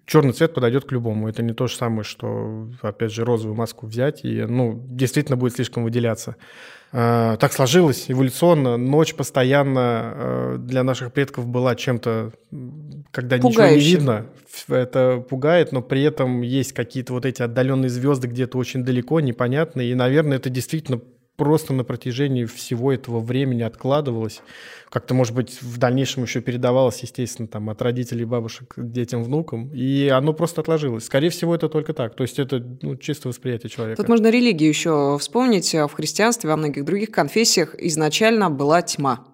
черный 0.06 0.34
цвет 0.34 0.54
подойдет 0.54 0.86
к 0.86 0.92
любому. 0.92 1.30
Это 1.30 1.42
не 1.42 1.54
то 1.54 1.68
же 1.68 1.76
самое, 1.76 2.04
что, 2.04 2.70
опять 2.82 3.12
же, 3.12 3.24
розовую 3.24 3.56
маску 3.56 3.88
взять 3.88 4.26
и, 4.26 4.44
ну, 4.44 4.82
действительно 4.88 5.38
будет 5.38 5.54
слишком 5.54 5.84
выделяться. 5.84 6.36
А, 6.92 7.38
так 7.38 7.54
сложилось 7.54 8.06
эволюционно. 8.10 8.78
Ночь 8.78 9.14
постоянно 9.14 10.14
э, 10.16 10.56
для 10.60 10.84
наших 10.84 11.14
предков 11.14 11.48
была 11.48 11.76
чем-то, 11.76 12.34
когда 13.12 13.38
Пугающим. 13.38 13.44
ничего 13.44 13.68
не 13.68 13.80
видно. 13.80 14.26
Это 14.68 15.24
пугает, 15.30 15.72
но 15.72 15.82
при 15.82 16.04
этом 16.04 16.42
есть 16.42 16.74
какие-то 16.74 17.14
вот 17.14 17.26
эти 17.26 17.42
отдаленные 17.42 17.90
звезды 17.90 18.28
где-то 18.28 18.58
очень 18.58 18.84
далеко, 18.84 19.20
непонятные. 19.20 19.92
И, 19.92 19.96
наверное, 19.96 20.38
это 20.38 20.50
действительно 20.50 21.00
просто 21.40 21.74
на 21.74 21.86
протяжении 21.86 22.44
всего 22.44 22.92
этого 22.92 23.22
времени 23.22 23.62
откладывалось. 23.62 24.42
Как-то, 24.90 25.14
может 25.14 25.34
быть, 25.34 25.62
в 25.62 25.78
дальнейшем 25.78 26.24
еще 26.24 26.42
передавалось, 26.42 27.00
естественно, 27.00 27.48
там, 27.48 27.70
от 27.70 27.82
родителей, 27.82 28.26
бабушек 28.26 28.74
детям, 28.76 29.24
внукам. 29.24 29.72
И 29.74 30.10
оно 30.10 30.34
просто 30.34 30.60
отложилось. 30.60 31.06
Скорее 31.06 31.30
всего, 31.30 31.56
это 31.56 31.70
только 31.70 31.94
так. 31.94 32.16
То 32.16 32.24
есть 32.24 32.40
это 32.40 32.60
ну, 32.82 32.98
чисто 32.98 33.30
восприятие 33.30 33.70
человека. 33.70 34.02
Тут 34.02 34.10
можно 34.10 34.30
религию 34.30 34.68
еще 34.68 35.18
вспомнить. 35.18 35.74
В 35.74 35.92
христианстве, 35.94 36.50
во 36.50 36.58
многих 36.58 36.84
других 36.84 37.10
конфессиях 37.12 37.74
изначально 37.80 38.50
была 38.50 38.82
тьма. 38.82 39.26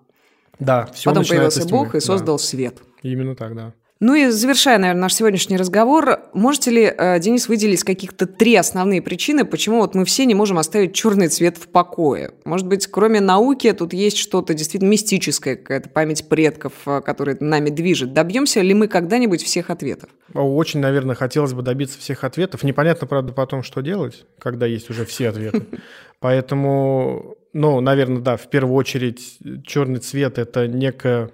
Да, 0.60 0.86
все 0.94 1.10
Потом 1.10 1.26
появился 1.26 1.68
Бог 1.68 1.96
и 1.96 2.00
создал 2.00 2.38
да. 2.38 2.44
свет. 2.44 2.78
Именно 3.02 3.36
так, 3.36 3.56
да. 3.56 3.74
Ну 4.02 4.14
и 4.14 4.28
завершая, 4.28 4.78
наверное, 4.78 5.04
наш 5.04 5.14
сегодняшний 5.14 5.56
разговор, 5.56 6.20
можете 6.34 6.70
ли, 6.72 6.84
э, 6.84 7.18
Денис, 7.20 7.48
выделить 7.48 7.86
каких-то 7.86 8.26
три 8.28 8.56
основные 8.56 9.02
причины, 9.02 9.46
почему 9.46 9.78
вот 9.78 9.96
мы 9.96 10.04
все 10.04 10.26
не 10.26 10.36
можем 10.36 10.58
оставить 10.58 10.94
черный 10.94 11.30
цвет 11.30 11.56
в 11.58 11.70
покое? 11.70 12.32
Может 12.44 12.68
быть, 12.68 12.88
кроме 12.88 13.22
науки, 13.22 13.72
тут 13.72 13.94
есть 13.94 14.18
что-то 14.18 14.54
действительно 14.54 14.90
мистическое, 14.90 15.56
какая-то 15.56 15.90
память 15.90 16.28
предков, 16.28 16.74
э, 16.86 17.00
которая 17.06 17.38
нами 17.40 17.70
движет. 17.70 18.12
Добьемся 18.12 18.60
ли 18.60 18.74
мы 18.74 18.90
когда-нибудь 18.90 19.42
всех 19.42 19.70
ответов? 19.70 20.10
Очень, 20.34 20.82
наверное, 20.82 21.16
хотелось 21.16 21.54
бы 21.54 21.62
добиться 21.62 21.98
всех 21.98 22.26
ответов. 22.26 22.64
Непонятно, 22.64 23.08
правда, 23.08 23.32
потом, 23.32 23.64
что 23.64 23.80
делать, 23.80 24.26
когда 24.40 24.66
есть 24.66 24.90
уже 24.90 25.06
все 25.06 25.30
ответы. 25.30 25.66
Поэтому, 26.20 27.38
ну, 27.54 27.80
наверное, 27.80 28.22
да, 28.22 28.36
в 28.36 28.50
первую 28.50 28.76
очередь 28.76 29.38
черный 29.66 30.00
цвет– 30.00 30.38
это 30.40 30.68
некая 30.68 31.30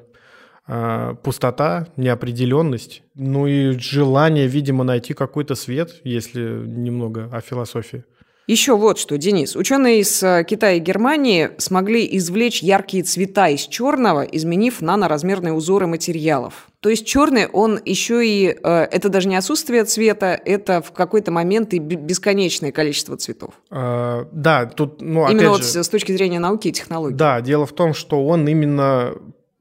пустота, 0.65 1.88
неопределенность, 1.97 3.04
ну 3.15 3.47
и 3.47 3.78
желание, 3.78 4.47
видимо, 4.47 4.84
найти 4.84 5.13
какой-то 5.13 5.56
свет, 5.56 6.02
если 6.04 6.41
немного 6.65 7.30
о 7.32 7.41
философии. 7.41 8.04
Еще 8.47 8.76
вот 8.76 8.97
что, 8.97 9.17
Денис. 9.17 9.56
Ученые 9.56 10.02
из 10.02 10.21
э, 10.24 10.43
Китая 10.43 10.74
и 10.74 10.80
Германии 10.80 11.52
смогли 11.58 12.06
извлечь 12.17 12.62
яркие 12.62 13.04
цвета 13.04 13.47
из 13.47 13.62
черного, 13.62 14.24
изменив 14.24 14.82
наноразмерные 14.82 15.54
узоры 15.54 15.88
материалов. 15.88 16.67
То 16.82 16.89
есть 16.89 17.06
черный, 17.06 17.47
он 17.47 17.80
еще 17.86 18.28
и... 18.28 18.58
Э, 18.63 18.84
это 18.91 19.10
даже 19.10 19.30
не 19.30 19.38
отсутствие 19.38 19.86
цвета, 19.86 20.38
это 20.43 20.82
в 20.82 20.91
какой-то 20.91 21.32
момент 21.32 21.74
и 21.74 21.80
бесконечное 21.80 22.74
количество 22.74 23.15
цветов. 23.15 23.54
А, 23.69 24.28
да, 24.34 24.65
тут... 24.65 25.02
Ну, 25.02 25.30
именно 25.30 25.52
вот 25.52 25.63
же, 25.63 25.84
с 25.84 25.88
точки 25.88 26.12
зрения 26.12 26.39
науки 26.39 26.69
и 26.69 26.71
технологий. 26.74 27.15
Да, 27.15 27.39
дело 27.39 27.65
в 27.65 27.74
том, 27.74 27.93
что 27.93 28.26
он 28.26 28.47
именно 28.47 29.13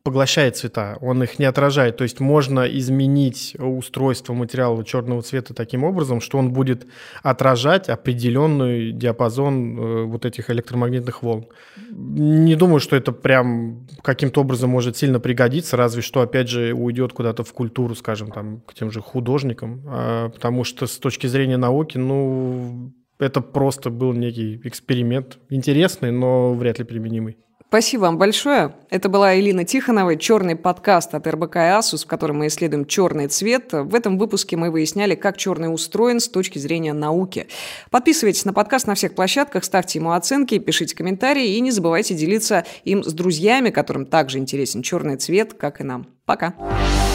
поглощает 0.02 0.56
цвета, 0.56 0.96
он 1.00 1.22
их 1.22 1.38
не 1.38 1.44
отражает. 1.44 1.96
То 1.96 2.04
есть 2.04 2.20
можно 2.20 2.60
изменить 2.60 3.54
устройство 3.58 4.32
материала 4.32 4.82
черного 4.84 5.22
цвета 5.22 5.52
таким 5.52 5.84
образом, 5.84 6.20
что 6.20 6.38
он 6.38 6.52
будет 6.52 6.86
отражать 7.22 7.88
определенный 7.88 8.92
диапазон 8.92 9.78
э, 9.78 10.02
вот 10.04 10.24
этих 10.24 10.48
электромагнитных 10.50 11.22
волн. 11.22 11.46
Не 11.90 12.56
думаю, 12.56 12.80
что 12.80 12.96
это 12.96 13.12
прям 13.12 13.86
каким-то 14.02 14.40
образом 14.40 14.70
может 14.70 14.96
сильно 14.96 15.20
пригодиться, 15.20 15.76
разве 15.76 16.00
что, 16.00 16.22
опять 16.22 16.48
же, 16.48 16.72
уйдет 16.72 17.12
куда-то 17.12 17.44
в 17.44 17.52
культуру, 17.52 17.94
скажем, 17.94 18.30
там, 18.30 18.60
к 18.60 18.74
тем 18.74 18.90
же 18.90 19.02
художникам, 19.02 19.82
а, 19.86 20.28
потому 20.30 20.64
что 20.64 20.86
с 20.86 20.98
точки 20.98 21.26
зрения 21.26 21.58
науки, 21.58 21.98
ну, 21.98 22.92
это 23.20 23.40
просто 23.40 23.90
был 23.90 24.12
некий 24.12 24.60
эксперимент, 24.64 25.38
интересный, 25.48 26.10
но 26.10 26.54
вряд 26.54 26.78
ли 26.78 26.84
применимый. 26.84 27.36
Спасибо 27.70 28.00
вам 28.02 28.18
большое. 28.18 28.74
Это 28.90 29.08
была 29.08 29.38
Элина 29.38 29.64
Тихонова, 29.64 30.16
черный 30.16 30.56
подкаст 30.56 31.14
от 31.14 31.24
РБК 31.24 31.54
Asus, 31.54 32.02
в 32.02 32.06
котором 32.08 32.38
мы 32.38 32.48
исследуем 32.48 32.84
черный 32.84 33.28
цвет. 33.28 33.72
В 33.72 33.94
этом 33.94 34.18
выпуске 34.18 34.56
мы 34.56 34.72
выясняли, 34.72 35.14
как 35.14 35.36
черный 35.36 35.72
устроен 35.72 36.18
с 36.18 36.28
точки 36.28 36.58
зрения 36.58 36.92
науки. 36.92 37.46
Подписывайтесь 37.92 38.44
на 38.44 38.52
подкаст 38.52 38.88
на 38.88 38.96
всех 38.96 39.14
площадках, 39.14 39.62
ставьте 39.62 40.00
ему 40.00 40.10
оценки, 40.10 40.58
пишите 40.58 40.96
комментарии 40.96 41.54
и 41.54 41.60
не 41.60 41.70
забывайте 41.70 42.16
делиться 42.16 42.64
им 42.82 43.04
с 43.04 43.12
друзьями, 43.12 43.70
которым 43.70 44.04
также 44.04 44.38
интересен 44.38 44.82
черный 44.82 45.16
цвет, 45.16 45.54
как 45.54 45.80
и 45.80 45.84
нам. 45.84 46.08
Пока. 46.24 46.50
Пока. 46.50 47.09